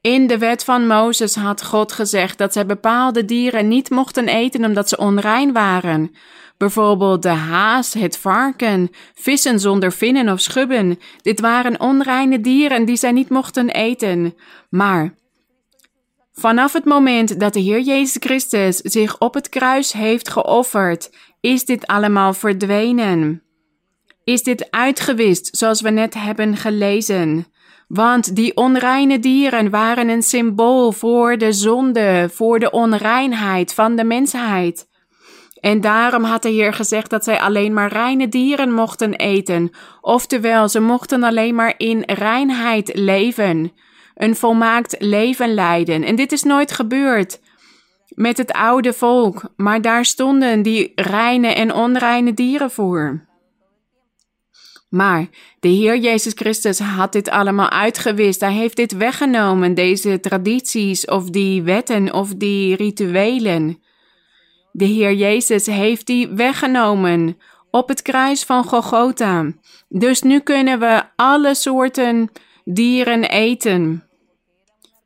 [0.00, 4.64] In de wet van Mozes had God gezegd dat zij bepaalde dieren niet mochten eten
[4.64, 6.14] omdat ze onrein waren.
[6.58, 10.98] Bijvoorbeeld de haas, het varken, vissen zonder vinnen of schubben.
[11.22, 14.34] Dit waren onreine dieren die zij niet mochten eten.
[14.70, 15.14] Maar
[16.32, 21.64] vanaf het moment dat de Heer Jezus Christus zich op het kruis heeft geofferd, is
[21.64, 23.42] dit allemaal verdwenen.
[24.24, 27.46] Is dit uitgewist, zoals we net hebben gelezen.
[27.88, 34.04] Want die onreine dieren waren een symbool voor de zonde, voor de onreinheid van de
[34.04, 34.87] mensheid.
[35.60, 40.68] En daarom had de Heer gezegd dat zij alleen maar reine dieren mochten eten, oftewel
[40.68, 43.72] ze mochten alleen maar in reinheid leven,
[44.14, 46.02] een volmaakt leven leiden.
[46.02, 47.40] En dit is nooit gebeurd
[48.08, 53.26] met het oude volk, maar daar stonden die reine en onreine dieren voor.
[54.88, 55.26] Maar
[55.60, 58.40] de Heer Jezus Christus had dit allemaal uitgewist.
[58.40, 63.82] Hij heeft dit weggenomen, deze tradities of die wetten of die rituelen.
[64.78, 67.38] De Heer Jezus heeft die weggenomen
[67.70, 69.52] op het kruis van Golgotha.
[69.88, 72.30] Dus nu kunnen we alle soorten
[72.64, 74.08] dieren eten.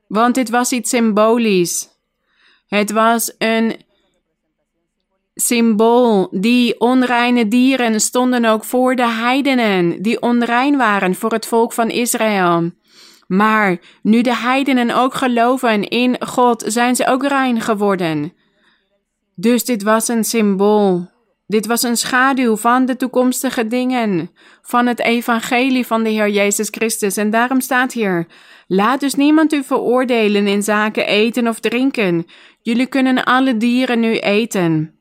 [0.09, 1.89] Want dit was iets symbolisch.
[2.66, 3.77] Het was een
[5.35, 6.29] symbool.
[6.31, 11.89] Die onreine dieren stonden ook voor de heidenen, die onrein waren voor het volk van
[11.89, 12.70] Israël.
[13.27, 18.41] Maar nu de heidenen ook geloven in God, zijn ze ook rein geworden.
[19.35, 21.11] Dus dit was een symbool.
[21.47, 24.30] Dit was een schaduw van de toekomstige dingen,
[24.62, 27.16] van het evangelie van de Heer Jezus Christus.
[27.16, 28.26] En daarom staat hier:
[28.66, 32.26] Laat dus niemand u veroordelen in zaken eten of drinken.
[32.62, 34.95] Jullie kunnen alle dieren nu eten.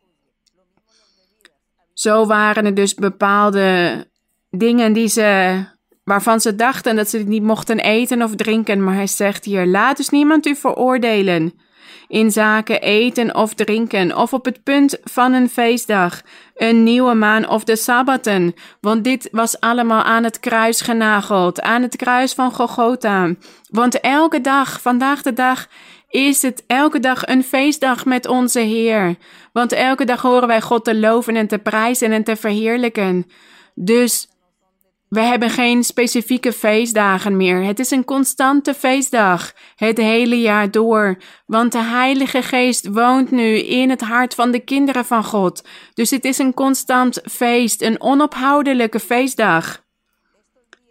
[1.94, 4.08] Zo waren er dus bepaalde
[4.50, 5.60] dingen die ze,
[6.04, 8.84] waarvan ze dachten dat ze niet mochten eten of drinken.
[8.84, 11.54] Maar hij zegt hier: Laat dus niemand u veroordelen
[12.12, 16.22] in zaken eten of drinken, of op het punt van een feestdag,
[16.56, 21.82] een nieuwe maan of de sabbaten, want dit was allemaal aan het kruis genageld, aan
[21.82, 23.34] het kruis van Golgotha.
[23.70, 25.68] Want elke dag, vandaag de dag,
[26.10, 29.16] is het elke dag een feestdag met onze Heer.
[29.54, 33.26] Want elke dag horen wij God te loven en te prijzen en te verheerlijken.
[33.76, 34.28] Dus
[35.12, 37.64] we hebben geen specifieke feestdagen meer.
[37.64, 41.18] Het is een constante feestdag, het hele jaar door.
[41.46, 45.68] Want de Heilige Geest woont nu in het hart van de kinderen van God.
[45.94, 49.84] Dus het is een constant feest, een onophoudelijke feestdag.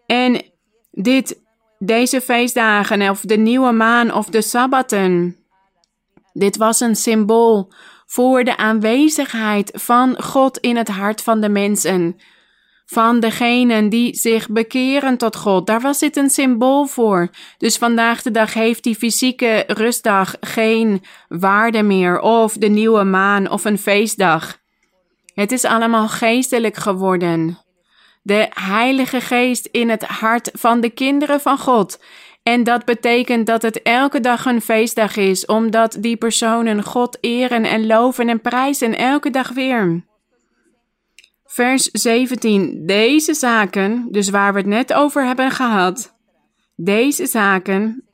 [0.07, 0.43] En
[0.91, 1.41] dit,
[1.79, 5.37] deze feestdagen, of de nieuwe maan of de sabbaten,
[6.33, 7.73] dit was een symbool
[8.07, 12.17] voor de aanwezigheid van God in het hart van de mensen.
[12.93, 15.67] Van degenen die zich bekeren tot God.
[15.67, 17.29] Daar was dit een symbool voor.
[17.59, 22.21] Dus vandaag de dag heeft die fysieke rustdag geen waarde meer.
[22.21, 24.59] Of de nieuwe maan of een feestdag.
[25.35, 27.59] Het is allemaal geestelijk geworden.
[28.23, 31.99] De Heilige Geest in het hart van de kinderen van God
[32.43, 37.65] en dat betekent dat het elke dag een feestdag is, omdat die personen God eren
[37.65, 40.09] en loven en prijzen elke dag weer.
[41.53, 42.87] Vers 17.
[42.87, 46.17] Deze zaken, dus waar we het net over hebben gehad,
[46.77, 48.05] deze zaken,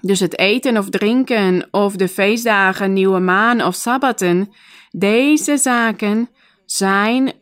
[0.00, 4.52] dus het eten of drinken of de feestdagen, nieuwe maan of sabbaten,
[4.90, 6.28] deze zaken
[6.66, 7.32] zijn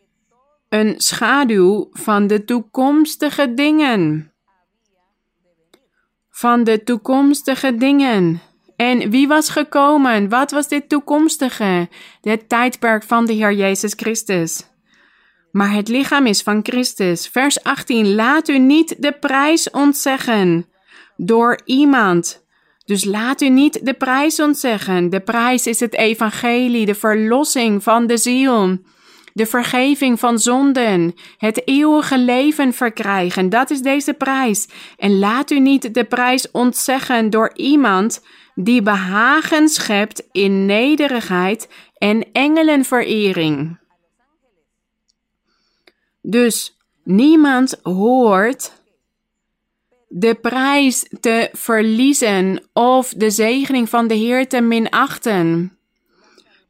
[0.69, 4.33] een schaduw van de toekomstige dingen
[6.29, 8.41] van de toekomstige dingen.
[8.75, 10.29] En wie was gekomen?
[10.29, 11.89] Wat was dit toekomstige?
[12.21, 14.69] Het tijdperk van de Heer Jezus Christus.
[15.51, 17.27] Maar het lichaam is van Christus.
[17.27, 18.15] Vers 18.
[18.15, 20.65] Laat u niet de prijs ontzeggen
[21.15, 22.45] door iemand.
[22.85, 25.09] Dus laat u niet de prijs ontzeggen.
[25.09, 28.79] De prijs is het evangelie, de verlossing van de ziel
[29.33, 33.49] de vergeving van zonden, het eeuwige leven verkrijgen.
[33.49, 34.67] Dat is deze prijs.
[34.97, 38.25] En laat u niet de prijs ontzeggen door iemand
[38.55, 43.79] die behagen schept in nederigheid en engelenverering.
[46.21, 48.73] Dus niemand hoort
[50.07, 55.75] de prijs te verliezen of de zegening van de Heer te minachten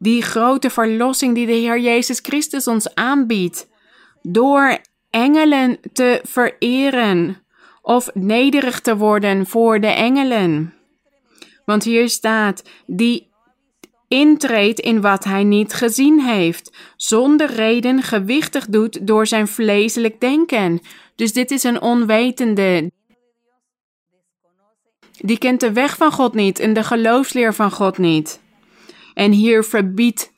[0.01, 3.67] die grote verlossing die de Heer Jezus Christus ons aanbiedt,
[4.21, 4.77] door
[5.09, 7.37] engelen te vereren
[7.81, 10.73] of nederig te worden voor de engelen.
[11.65, 13.30] Want hier staat, die
[14.11, 20.81] intreedt in wat hij niet gezien heeft, zonder reden gewichtig doet door zijn vleeselijk denken.
[21.15, 22.91] Dus dit is een onwetende.
[25.17, 28.41] Die kent de weg van God niet en de geloofsleer van God niet.
[29.13, 30.31] En hier verbiedt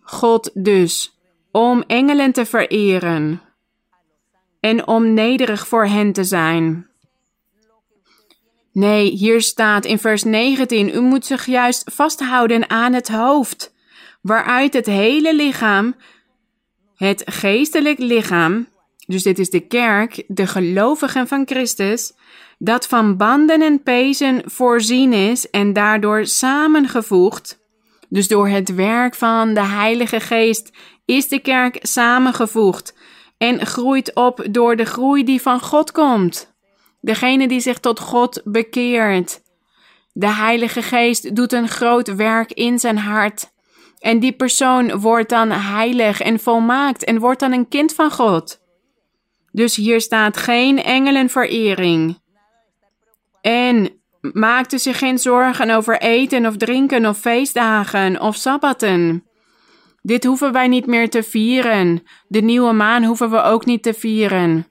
[0.00, 1.18] God dus
[1.50, 3.40] om engelen te vereren
[4.60, 6.86] en om nederig voor hen te zijn.
[8.76, 13.74] Nee, hier staat in vers 19: U moet zich juist vasthouden aan het hoofd,
[14.20, 15.94] waaruit het hele lichaam,
[16.96, 18.68] het geestelijk lichaam,
[19.06, 22.12] dus dit is de kerk, de gelovigen van Christus,
[22.58, 27.64] dat van banden en pezen voorzien is en daardoor samengevoegd
[28.08, 30.70] dus door het werk van de Heilige Geest
[31.04, 32.94] is de kerk samengevoegd
[33.38, 36.55] en groeit op door de groei die van God komt.
[37.06, 39.40] Degene die zich tot God bekeert.
[40.12, 43.52] De Heilige Geest doet een groot werk in zijn hart.
[43.98, 48.60] En die persoon wordt dan heilig en volmaakt en wordt dan een kind van God.
[49.52, 52.18] Dus hier staat geen engelenverering.
[53.40, 53.90] En
[54.20, 59.24] maakte zich geen zorgen over eten of drinken of feestdagen of sabbaten.
[60.02, 62.02] Dit hoeven wij niet meer te vieren.
[62.28, 64.66] De nieuwe maan hoeven we ook niet te vieren.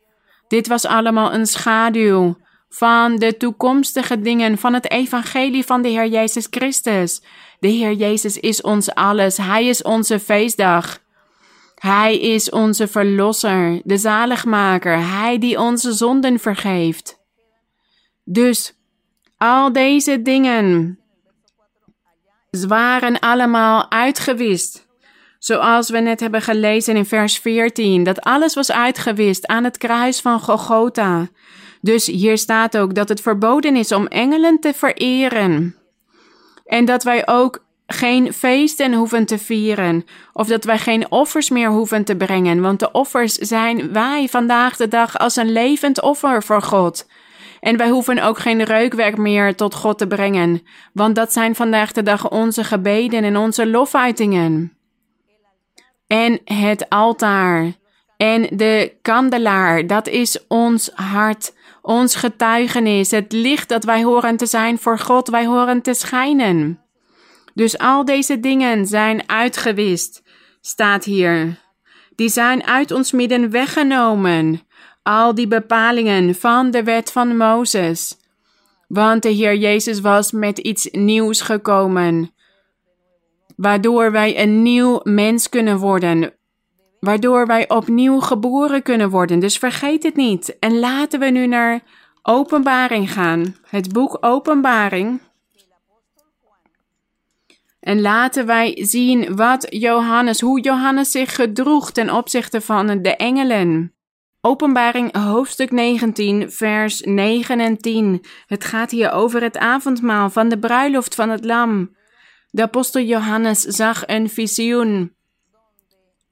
[0.48, 2.38] Dit was allemaal een schaduw
[2.70, 7.22] van de toekomstige dingen van het evangelie van de Heer Jezus Christus.
[7.60, 9.38] De Heer Jezus is ons alles.
[9.38, 11.04] Hij is onze feestdag.
[11.76, 17.20] Hij is onze verlosser, de zaligmaker, Hij die onze zonden vergeeft.
[18.24, 18.74] Dus
[19.38, 21.00] al deze dingen
[22.50, 24.85] waren allemaal uitgewist.
[25.46, 30.22] Zoals we net hebben gelezen in vers 14, dat alles was uitgewist aan het kruis
[30.22, 31.28] van Golgotha.
[31.82, 35.76] Dus hier staat ook dat het verboden is om engelen te vereren.
[36.66, 41.70] En dat wij ook geen feesten hoeven te vieren, of dat wij geen offers meer
[41.70, 46.44] hoeven te brengen, want de offers zijn wij vandaag de dag als een levend offer
[46.44, 47.08] voor God.
[47.60, 50.62] En wij hoeven ook geen reukwerk meer tot God te brengen,
[50.94, 54.75] want dat zijn vandaag de dag onze gebeden en onze lofuitingen.
[56.08, 57.74] En het altaar
[58.18, 64.46] en de kandelaar, dat is ons hart, ons getuigenis, het licht dat wij horen te
[64.46, 66.80] zijn voor God, wij horen te schijnen.
[67.54, 70.24] Dus al deze dingen zijn uitgewist,
[70.62, 71.64] staat hier.
[72.16, 74.66] Die zijn uit ons midden weggenomen
[75.06, 78.18] al die bepalingen van de wet van Mozes.
[78.88, 82.34] Want de Heer Jezus was met iets nieuws gekomen,
[83.56, 86.34] waardoor wij een nieuw mens kunnen worden.
[87.00, 89.40] waardoor wij opnieuw geboren kunnen worden.
[89.40, 90.60] Dus vergeet het niet.
[90.60, 91.82] En laten we nu naar
[92.22, 93.56] Openbaring gaan.
[93.70, 95.20] Het boek Openbaring.
[97.80, 103.96] En laten wij zien wat Johannes, hoe Johannes zich gedroeg ten opzichte van de engelen.
[104.42, 108.26] Openbaring hoofdstuk 19, vers 9 en 10.
[108.46, 111.95] Het gaat hier over het avondmaal van de bruiloft van het Lam.
[112.56, 115.14] De apostel Johannes zag een visioen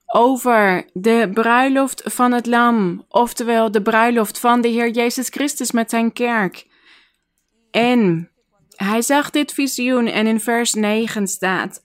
[0.05, 5.89] over de bruiloft van het Lam, oftewel de bruiloft van de Heer Jezus Christus met
[5.89, 6.67] zijn kerk.
[7.71, 8.29] En
[8.75, 11.83] hij zag dit visioen en in vers 9 staat: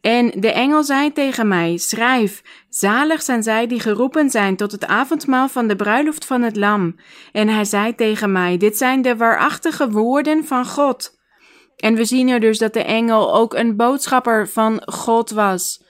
[0.00, 4.86] En de engel zei tegen mij: Schrijf, zalig zijn zij die geroepen zijn tot het
[4.86, 6.96] avondmaal van de bruiloft van het Lam.
[7.32, 11.17] En hij zei tegen mij: Dit zijn de waarachtige woorden van God.
[11.78, 15.82] En we zien er dus dat de engel ook een boodschapper van God was.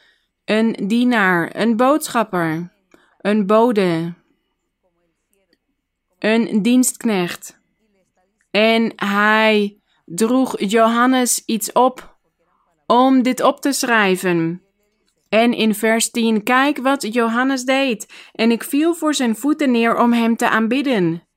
[0.45, 2.73] Een dienaar, een boodschapper,
[3.21, 4.15] een bode,
[6.19, 7.61] een dienstknecht.
[8.51, 12.17] En hij droeg Johannes iets op
[12.87, 14.63] om dit op te schrijven.
[15.29, 18.13] En in vers 10, kijk wat Johannes deed.
[18.33, 21.29] En ik viel voor zijn voeten neer om hem te aanbidden.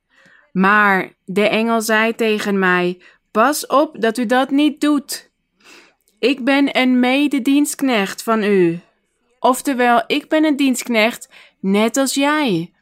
[0.52, 5.30] Maar de engel zei tegen mij: Pas op dat u dat niet doet.
[6.18, 8.80] Ik ben een mededienstknecht van u.
[9.38, 11.28] Oftewel, ik ben een dienstknecht,
[11.60, 12.72] net als jij.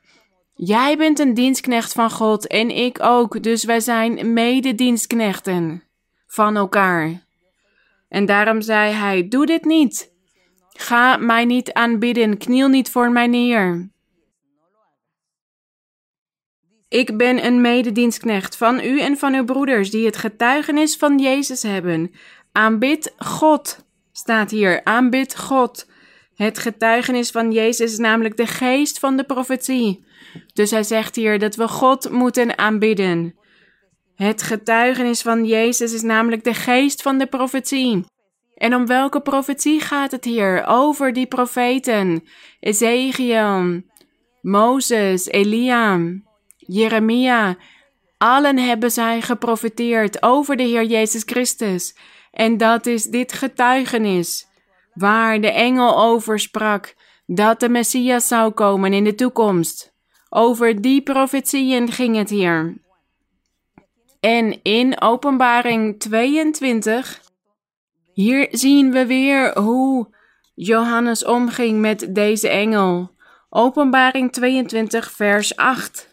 [0.54, 5.82] Jij bent een dienstknecht van God en ik ook, dus wij zijn mededienstknechten
[6.26, 7.24] van elkaar.
[8.08, 10.12] En daarom zei hij: Doe dit niet.
[10.68, 13.90] Ga mij niet aanbidden, kniel niet voor mij neer.
[16.90, 21.62] Ik ben een mededienstknecht van u en van uw broeders die het getuigenis van Jezus
[21.62, 22.12] hebben.
[22.52, 24.84] Aanbid God, staat hier.
[24.84, 25.88] Aanbid God.
[26.34, 30.04] Het getuigenis van Jezus is namelijk de geest van de profetie.
[30.52, 33.34] Dus hij zegt hier dat we God moeten aanbidden.
[34.14, 38.04] Het getuigenis van Jezus is namelijk de geest van de profetie.
[38.54, 40.64] En om welke profetie gaat het hier?
[40.66, 42.24] Over die profeten.
[42.60, 43.82] Ezekiel,
[44.40, 45.98] Mozes, Elia,
[46.72, 47.56] Jeremia.
[48.18, 51.96] Allen hebben zij geprofeteerd over de Heer Jezus Christus.
[52.32, 54.46] En dat is dit getuigenis
[54.94, 56.94] waar de engel over sprak
[57.26, 59.94] dat de Messias zou komen in de toekomst.
[60.28, 62.80] Over die profetieën ging het hier.
[64.20, 67.20] En in Openbaring 22,
[68.12, 70.14] hier zien we weer hoe
[70.54, 73.10] Johannes omging met deze engel.
[73.48, 76.09] Openbaring 22, vers 8.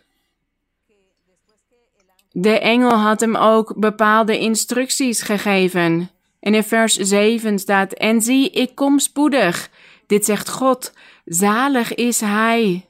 [2.31, 6.09] De engel had hem ook bepaalde instructies gegeven.
[6.39, 9.69] En in vers 7 staat: En zie, ik kom spoedig.
[10.07, 10.93] Dit zegt God.
[11.25, 12.85] Zalig is hij.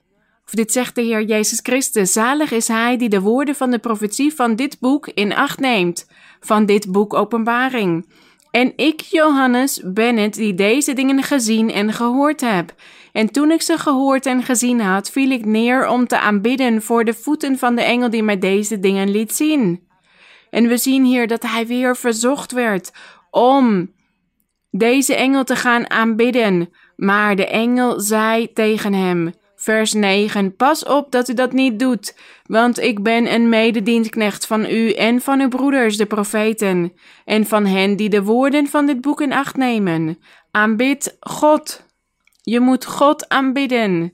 [0.46, 2.12] Of dit zegt de Heer Jezus Christus.
[2.12, 6.08] Zalig is hij die de woorden van de profetie van dit boek in acht neemt.
[6.40, 8.06] Van dit boek Openbaring.
[8.52, 12.74] En ik, Johannes, ben het die deze dingen gezien en gehoord heb.
[13.18, 17.06] En toen ik ze gehoord en gezien had, viel ik neer om te aanbidden voor
[17.06, 19.88] de voeten van de engel die mij deze dingen liet zien.
[20.50, 22.92] En we zien hier dat hij weer verzocht werd
[23.32, 23.92] om
[24.72, 26.70] deze engel te gaan aanbidden.
[26.96, 32.18] Maar de engel zei tegen hem, vers 9, Pas op dat u dat niet doet,
[32.46, 36.94] want ik ben een mededienstknecht van u en van uw broeders, de profeten,
[37.26, 40.20] en van hen die de woorden van dit boek in acht nemen.
[40.52, 41.86] Aanbid God.
[42.50, 44.14] Je moet God aanbidden.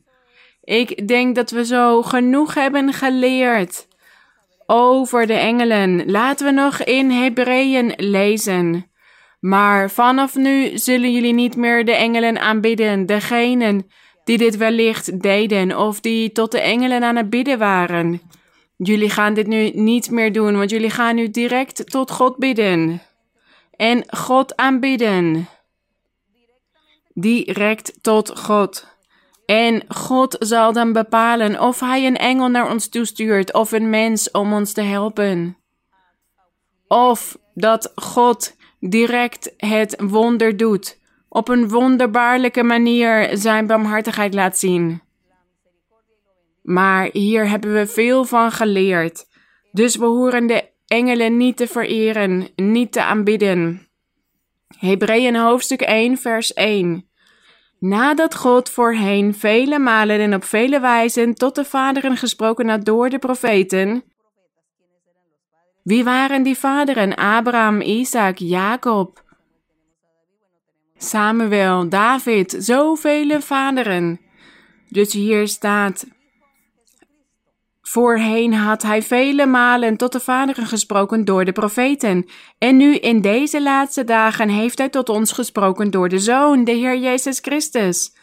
[0.64, 3.88] Ik denk dat we zo genoeg hebben geleerd
[4.66, 6.12] over de engelen.
[6.12, 8.92] Laten we nog in Hebreeën lezen.
[9.40, 13.88] Maar vanaf nu zullen jullie niet meer de engelen aanbidden, degenen
[14.24, 18.22] die dit wellicht deden of die tot de engelen aan het bidden waren.
[18.78, 23.02] Jullie gaan dit nu niet meer doen, want jullie gaan nu direct tot God bidden.
[23.76, 25.48] En God aanbidden.
[27.14, 28.88] Direct tot God.
[29.46, 34.32] En God zal dan bepalen of Hij een engel naar ons toestuurt of een mens
[34.32, 35.58] om ons te helpen.
[36.88, 41.00] Of dat God direct het wonder doet,
[41.30, 45.02] op een wonderbaarlijke manier zijn barmhartigheid laat zien.
[46.62, 49.26] Maar hier hebben we veel van geleerd,
[49.72, 53.88] dus we horen de engelen niet te vereren, niet te aanbidden.
[54.80, 57.08] Hebreeën hoofdstuk 1, vers 1.
[57.80, 63.10] Nadat God voorheen vele malen en op vele wijzen tot de vaderen gesproken had door
[63.10, 64.04] de profeten,
[65.84, 67.16] wie waren die vaderen?
[67.16, 69.24] Abraham, Isaac, Jacob,
[70.98, 74.20] Samuel, David, zoveel vaderen.
[74.90, 76.06] Dus hier staat.
[77.84, 82.26] Voorheen had hij vele malen tot de Vader gesproken door de profeten.
[82.58, 86.72] En nu in deze laatste dagen heeft hij tot ons gesproken door de Zoon, de
[86.72, 88.14] Heer Jezus Christus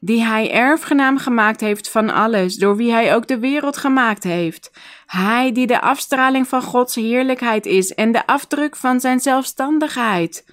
[0.00, 4.70] die hij erfgenaam gemaakt heeft van alles, door wie hij ook de wereld gemaakt heeft.
[5.06, 10.44] Hij die de afstraling van Gods heerlijkheid is en de afdruk van zijn zelfstandigheid.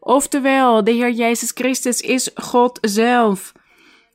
[0.00, 3.52] Oftewel, de Heer Jezus Christus is God zelf,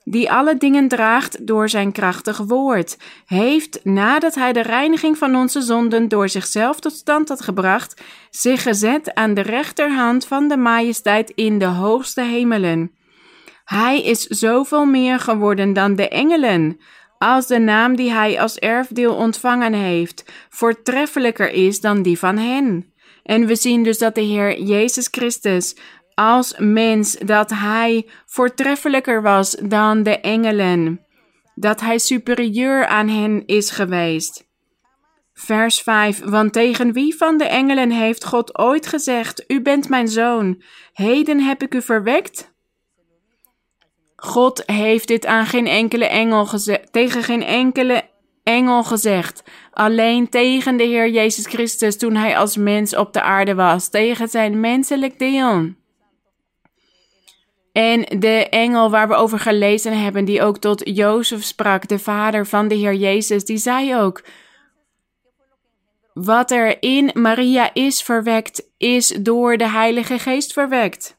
[0.10, 5.62] die alle dingen draagt door zijn krachtig woord, heeft, nadat hij de reiniging van onze
[5.62, 11.30] zonden door zichzelf tot stand had gebracht, zich gezet aan de rechterhand van de majesteit
[11.30, 12.91] in de hoogste hemelen
[13.68, 16.80] hij is zoveel meer geworden dan de engelen,
[17.18, 22.93] als de naam die hij als erfdeel ontvangen heeft voortreffelijker is dan die van hen.
[23.24, 25.76] En we zien dus dat de Heer Jezus Christus
[26.20, 31.05] als mens, dat hij voortreffelijker was dan de engelen,
[31.55, 34.47] dat hij superieur aan hen is geweest.
[35.34, 36.22] Vers 5.
[36.24, 40.61] Want tegen wie van de engelen heeft God ooit gezegd: U bent mijn zoon,
[40.93, 42.53] heden heb ik u verwekt?
[44.15, 48.03] God heeft dit aan geen enkele engel gezegd, tegen geen enkele
[48.43, 49.43] engel gezegd.
[49.72, 54.28] Alleen tegen de Heer Jezus Christus toen hij als mens op de aarde was, tegen
[54.28, 55.76] zijn menselijk deel.
[57.78, 62.45] En de engel waar we over gelezen hebben, die ook tot Jozef sprak, de vader
[62.45, 64.23] van de Heer Jezus, die zei ook:
[66.13, 71.17] Wat er in Maria is verwekt, is door de Heilige Geest verwekt.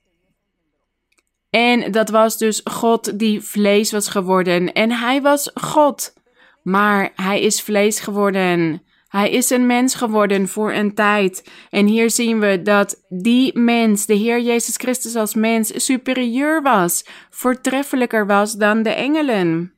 [1.50, 4.72] En dat was dus God die vlees was geworden.
[4.72, 6.14] En hij was God.
[6.62, 8.82] Maar hij is vlees geworden.
[9.08, 11.50] Hij is een mens geworden voor een tijd.
[11.70, 17.04] En hier zien we dat die mens, de Heer Jezus Christus als mens, superieur was,
[17.30, 19.72] voortreffelijker was dan de engelen.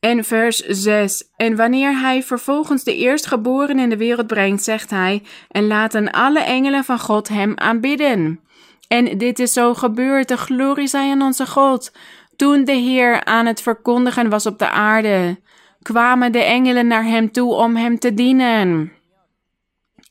[0.00, 1.30] En vers 6.
[1.36, 6.40] En wanneer hij vervolgens de eerstgeboren in de wereld brengt, zegt hij: En laten alle
[6.40, 8.40] engelen van God hem aanbidden.
[8.88, 10.28] En dit is zo gebeurd.
[10.28, 11.92] De glorie zij aan onze God.
[12.36, 15.40] Toen de Heer aan het verkondigen was op de aarde,
[15.84, 18.92] kwamen de engelen naar hem toe om hem te dienen.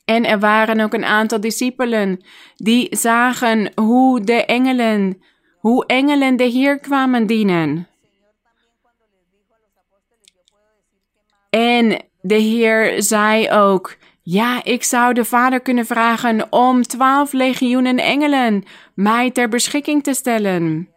[0.04, 2.24] En er waren ook een aantal discipelen
[2.56, 5.22] die zagen hoe de engelen,
[5.58, 7.88] hoe engelen de Heer kwamen dienen.
[11.50, 17.98] En de Heer zei ook: ja, ik zou de Vader kunnen vragen om twaalf legioenen
[17.98, 18.64] engelen
[18.94, 20.93] mij ter beschikking te stellen.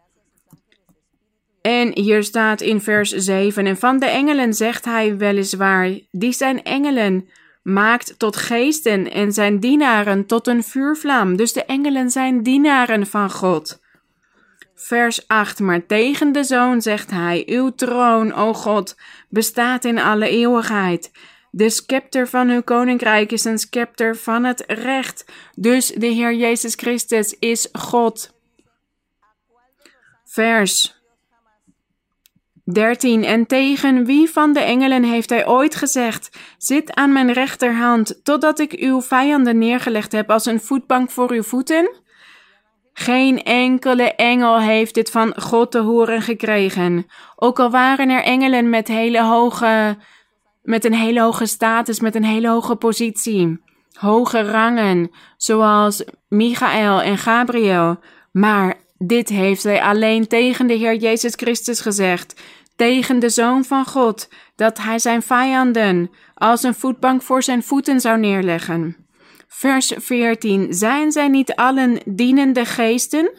[1.68, 6.64] En hier staat in vers 7: En van de engelen zegt hij weliswaar: Die zijn
[6.64, 7.30] engelen,
[7.64, 11.36] maakt tot geesten en zijn dienaren tot een vuurvlam.
[11.36, 13.82] Dus de engelen zijn dienaren van God.
[14.76, 18.96] Vers 8: Maar tegen de zoon zegt hij: Uw troon, o God,
[19.30, 21.12] bestaat in alle eeuwigheid.
[21.52, 25.26] De scepter van uw koninkrijk is een scepter van het recht.
[25.56, 28.36] Dus de Heer Jezus Christus is God.
[30.26, 30.97] Vers
[32.74, 33.24] 13.
[33.24, 38.60] En tegen wie van de engelen heeft hij ooit gezegd: Zit aan mijn rechterhand, totdat
[38.60, 41.90] ik uw vijanden neergelegd heb als een voetbank voor uw voeten?
[42.94, 47.06] Geen enkele engel heeft dit van God te horen gekregen.
[47.36, 49.98] Ook al waren er engelen met hele hoge
[50.68, 53.60] met een hele hoge status, met een hele hoge positie,
[53.94, 58.00] hoge rangen, zoals Michael en Gabriel.
[58.32, 62.42] Maar dit heeft hij alleen tegen de Heer Jezus Christus gezegd,
[62.78, 68.02] tegen de Zoon van God, dat hij zijn vijanden als een voetbank voor zijn voeten
[68.02, 68.96] zou neerleggen.
[69.48, 73.32] Vers 14: Zijn zij niet allen dienende geesten?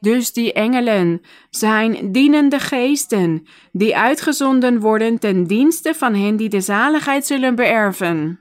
[0.00, 1.20] Dus die engelen
[1.50, 8.40] zijn dienende geesten, die uitgezonden worden ten dienste van hen die de zaligheid zullen beërven.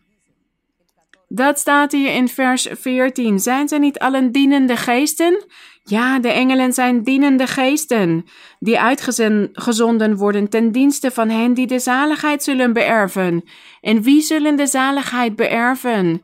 [1.27, 3.39] Dat staat hier in vers 14.
[3.39, 5.45] Zijn ze niet allen dienende geesten?
[5.87, 8.25] Ja, de engelen zijn dienende geesten,
[8.59, 13.43] die uitgezonden worden ten dienste van hen die de zaligheid zullen beërven.
[13.81, 16.21] En wie zullen de zaligheid beërven?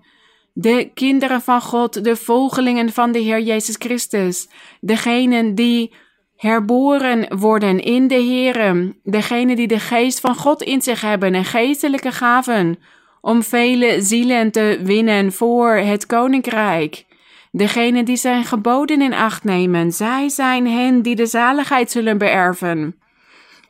[0.54, 5.94] de kinderen van God, de volgelingen van de Heer Jezus Christus, degenen die
[6.36, 11.46] herboren worden in de Heer, degenen die de geest van God in zich hebben en
[11.46, 12.80] geestelijke gaven,
[13.22, 17.06] om vele zielen te winnen voor het koninkrijk.
[17.52, 22.95] Degenen die zijn geboden in acht nemen, zij zijn hen die de zaligheid zullen beërven.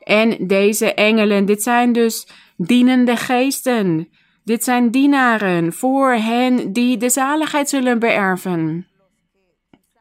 [0.02, 2.26] En deze engelen, dit zijn dus
[2.56, 4.08] dienende geesten,
[4.44, 8.86] dit zijn dienaren voor hen die de zaligheid zullen beërven.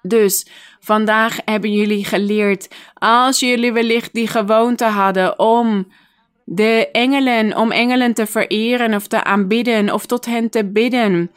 [0.01, 0.47] Dus
[0.79, 5.87] vandaag hebben jullie geleerd, als jullie wellicht die gewoonte hadden om
[6.45, 11.31] de engelen, om engelen te vereren of te aanbidden of tot hen te bidden.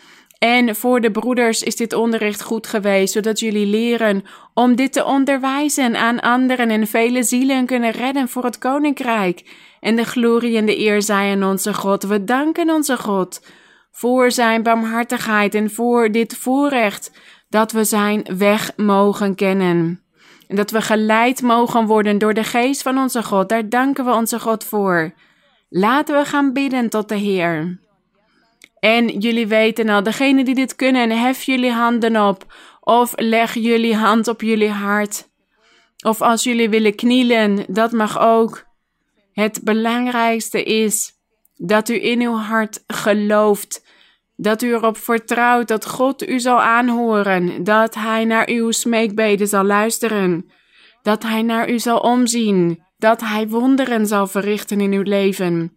[0.44, 5.04] En voor de broeders is dit onderricht goed geweest, zodat jullie leren om dit te
[5.04, 9.56] onderwijzen aan anderen en vele zielen kunnen redden voor het koninkrijk.
[9.80, 12.02] En de glorie en de eer zij onze God.
[12.02, 13.46] We danken onze God
[13.90, 17.10] voor zijn barmhartigheid en voor dit voorrecht
[17.48, 20.02] dat we zijn weg mogen kennen.
[20.48, 23.48] En dat we geleid mogen worden door de geest van onze God.
[23.48, 25.12] Daar danken we onze God voor.
[25.68, 27.82] Laten we gaan bidden tot de Heer.
[28.84, 32.54] En jullie weten al, degene die dit kunnen, hef jullie handen op.
[32.80, 35.28] Of leg jullie hand op jullie hart.
[36.06, 38.64] Of als jullie willen knielen, dat mag ook.
[39.32, 41.12] Het belangrijkste is
[41.56, 43.86] dat u in uw hart gelooft.
[44.36, 47.64] Dat u erop vertrouwt dat God u zal aanhoren.
[47.64, 50.50] Dat Hij naar uw smeekbeden zal luisteren.
[51.02, 52.82] Dat Hij naar u zal omzien.
[52.98, 55.76] Dat Hij wonderen zal verrichten in uw leven.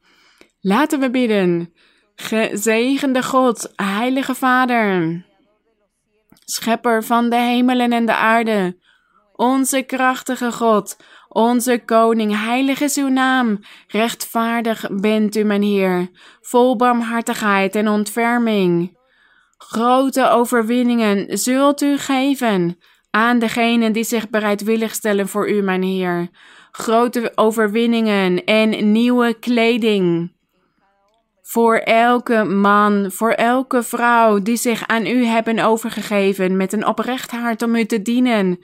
[0.62, 1.74] Laten we bidden.
[2.20, 5.26] Gezegende God, Heilige Vader,
[6.46, 8.78] Schepper van de hemelen en de aarde,
[9.36, 10.98] onze krachtige God,
[11.30, 16.10] onze Koning, heilig is uw naam, rechtvaardig bent u, mijn Heer,
[16.42, 18.98] vol barmhartigheid en ontferming.
[19.58, 22.78] Grote overwinningen zult u geven
[23.10, 26.30] aan degenen die zich bereidwillig stellen voor u, mijn Heer.
[26.72, 30.36] Grote overwinningen en nieuwe kleding
[31.48, 37.32] voor elke man, voor elke vrouw die zich aan u hebben overgegeven met een oprecht
[37.32, 38.60] hart om u te dienen,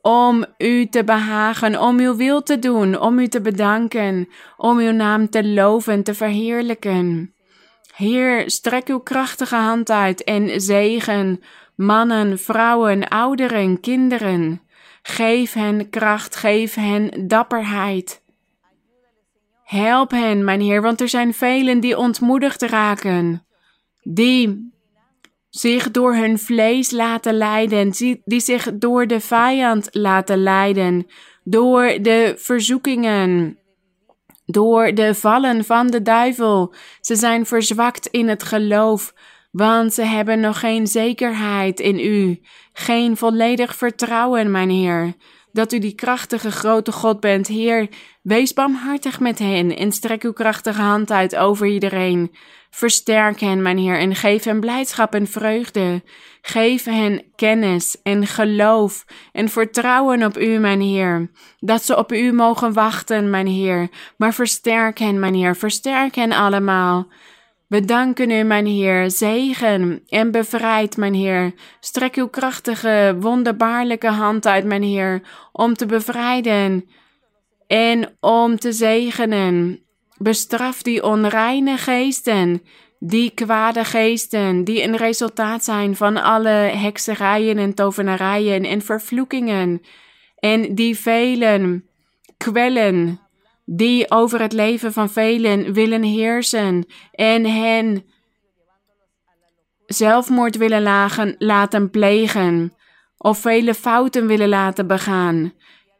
[0.00, 4.90] om u te behagen, om uw wil te doen, om u te bedanken, om uw
[4.90, 7.34] naam te loven, te verheerlijken.
[7.94, 11.40] Heer, strek uw krachtige hand uit en zegen
[11.76, 14.62] mannen, vrouwen, ouderen, kinderen.
[15.02, 18.23] Geef hen kracht, geef hen dapperheid.
[19.64, 23.46] Help hen, mijn Heer, want er zijn velen die ontmoedigd raken,
[24.02, 24.72] die
[25.50, 27.90] zich door hun vlees laten leiden,
[28.24, 31.06] die zich door de vijand laten leiden,
[31.44, 33.58] door de verzoekingen,
[34.46, 36.74] door de vallen van de duivel.
[37.00, 39.14] Ze zijn verzwakt in het geloof,
[39.50, 42.40] want ze hebben nog geen zekerheid in U,
[42.72, 45.14] geen volledig vertrouwen, mijn Heer
[45.54, 47.46] dat u die krachtige grote God bent.
[47.46, 47.88] Heer,
[48.22, 52.34] wees barmhartig met hen en strek uw krachtige hand uit over iedereen.
[52.70, 56.02] Versterk hen, mijn Heer, en geef hen blijdschap en vreugde.
[56.40, 61.30] Geef hen kennis en geloof en vertrouwen op U, mijn Heer.
[61.58, 63.88] Dat ze op U mogen wachten, mijn Heer.
[64.16, 67.06] Maar versterk hen, mijn Heer, versterk hen allemaal.
[67.68, 71.54] We danken u, mijn Heer, zegen en bevrijd, mijn Heer.
[71.80, 75.22] Strek uw krachtige, wonderbaarlijke hand uit, mijn Heer,
[75.52, 76.88] om te bevrijden
[77.66, 79.82] en om te zegenen.
[80.16, 82.62] Bestraf die onreine geesten,
[82.98, 89.80] die kwade geesten, die een resultaat zijn van alle hekserijen en tovenarijen en vervloekingen,
[90.38, 91.88] en die velen
[92.36, 93.20] kwellen
[93.64, 98.04] die over het leven van velen willen heersen en hen
[99.86, 102.72] zelfmoord willen lagen, laten plegen
[103.18, 105.52] of vele fouten willen laten begaan.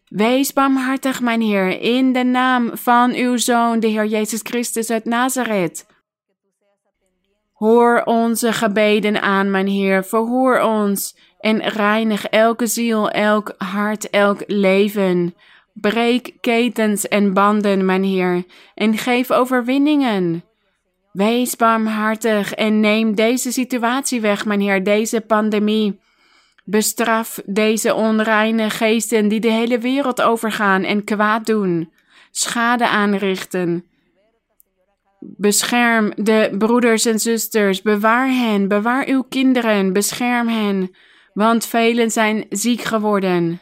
[0.09, 5.05] Wees barmhartig, mijn Heer, in de naam van uw Zoon, de Heer Jezus Christus uit
[5.05, 5.87] Nazareth.
[7.53, 14.43] Hoor onze gebeden aan, mijn Heer, verhoor ons en reinig elke ziel, elk hart, elk
[14.47, 15.35] leven.
[15.75, 18.45] Breek ketens en banden, mijn Heer,
[18.75, 20.45] en geef overwinningen.
[21.13, 26.01] Wees barmhartig en neem deze situatie weg, mijn Heer, deze pandemie.
[26.65, 31.93] Bestraf deze onreine geesten die de hele wereld overgaan en kwaad doen,
[32.31, 33.85] schade aanrichten.
[35.21, 40.97] Bescherm de broeders en zusters, bewaar hen, bewaar uw kinderen, bescherm hen,
[41.33, 43.61] want velen zijn ziek geworden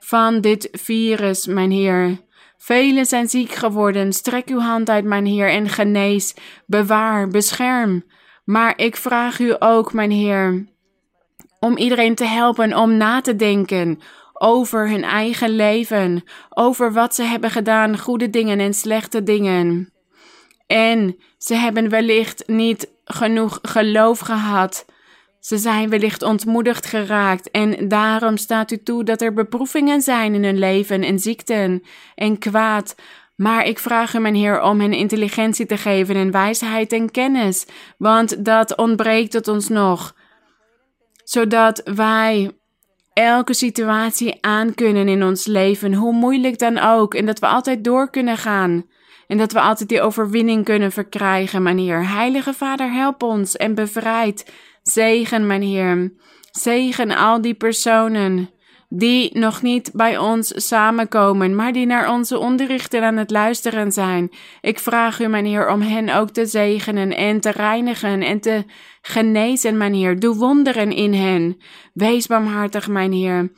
[0.00, 2.18] van dit virus, mijn Heer.
[2.56, 4.12] Velen zijn ziek geworden.
[4.12, 6.34] Strek uw hand uit, mijn Heer, en genees,
[6.66, 8.04] bewaar, bescherm.
[8.44, 10.66] Maar ik vraag u ook, mijn Heer,
[11.60, 14.00] om iedereen te helpen om na te denken
[14.32, 19.92] over hun eigen leven, over wat ze hebben gedaan, goede dingen en slechte dingen.
[20.66, 24.84] En ze hebben wellicht niet genoeg geloof gehad
[25.40, 30.44] ze zijn wellicht ontmoedigd geraakt en daarom staat u toe dat er beproevingen zijn in
[30.44, 31.82] hun leven en ziekten
[32.14, 32.94] en kwaad.
[33.36, 37.66] Maar ik vraag u, mijn Heer, om hen intelligentie te geven en wijsheid en kennis,
[37.98, 40.14] want dat ontbreekt het ons nog,
[41.24, 42.50] zodat wij
[43.12, 48.10] elke situatie aankunnen in ons leven, hoe moeilijk dan ook, en dat we altijd door
[48.10, 48.84] kunnen gaan.
[49.26, 52.08] En dat we altijd die overwinning kunnen verkrijgen, mijn Heer.
[52.08, 54.52] Heilige Vader, help ons en bevrijd.
[54.90, 56.12] Zegen, mijn Heer.
[56.50, 58.50] Zegen al die personen
[58.92, 64.30] die nog niet bij ons samenkomen, maar die naar onze onderrichten aan het luisteren zijn.
[64.60, 68.64] Ik vraag u, mijn Heer, om hen ook te zegenen en te reinigen en te
[69.02, 70.18] genezen, mijn Heer.
[70.18, 71.56] Doe wonderen in hen.
[71.92, 73.52] Wees barmhartig, mijn Heer.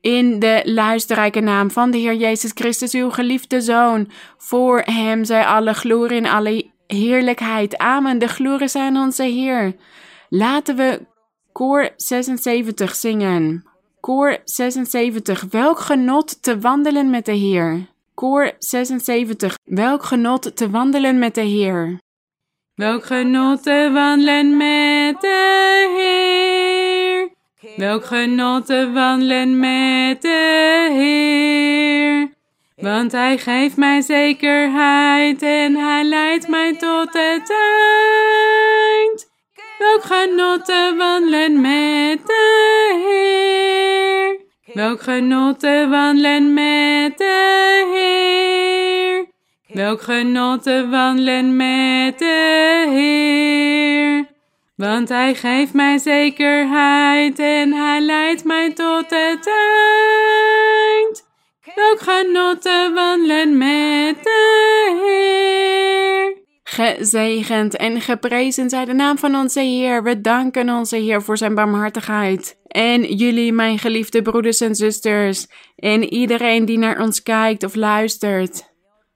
[0.00, 4.10] In de luisterrijke naam van de Heer Jezus Christus, uw geliefde Zoon.
[4.36, 7.78] Voor hem zij alle glorie en alle heerlijkheid.
[7.78, 8.18] Amen.
[8.18, 9.74] De glorie zijn onze Heer.
[10.34, 11.00] Laten we
[11.52, 13.64] koor 76 zingen.
[14.00, 15.44] Koor 76.
[15.50, 17.86] Welk genot te wandelen met de Heer.
[18.14, 19.54] Koor 76.
[19.64, 21.98] Welk genot te wandelen met de Heer.
[22.74, 27.30] Welk genot te wandelen met de Heer.
[27.76, 32.32] Welk genot te wandelen met de Heer.
[32.76, 39.31] Want Hij geeft mij zekerheid en Hij leidt mij tot het eind.
[39.82, 42.44] Welk genot te wandelen met de
[43.04, 44.40] Heer.
[44.74, 49.26] Welk genot te wandelen met de Heer.
[49.66, 54.26] Welk genot te wandelen met de Heer.
[54.76, 59.46] Want Hij geeft mij zekerheid en Hij leidt mij tot het
[60.96, 61.24] eind.
[61.74, 66.41] Welk genot te wandelen met de Heer.
[66.72, 70.02] Gezegend en geprezen zij de naam van onze Heer.
[70.02, 72.58] We danken onze Heer voor zijn barmhartigheid.
[72.66, 75.46] En jullie, mijn geliefde broeders en zusters,
[75.76, 78.70] en iedereen die naar ons kijkt of luistert.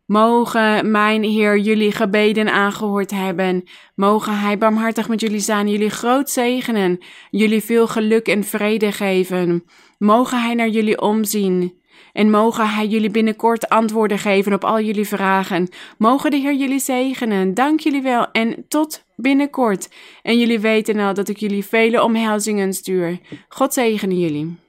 [0.06, 3.64] Mogen mijn Heer jullie gebeden aangehoord hebben.
[3.94, 6.98] Mogen Hij barmhartig met jullie zijn, jullie groot zegenen,
[7.30, 9.64] jullie veel geluk en vrede geven.
[9.98, 11.84] Mogen Hij naar jullie omzien.
[12.12, 15.68] En mogen Hij jullie binnenkort antwoorden geven op al jullie vragen.
[15.98, 17.54] Mogen de Heer jullie zegenen.
[17.54, 19.88] Dank jullie wel en tot binnenkort.
[20.22, 23.18] En jullie weten al dat ik jullie vele omhelzingen stuur.
[23.48, 24.65] God zegene jullie.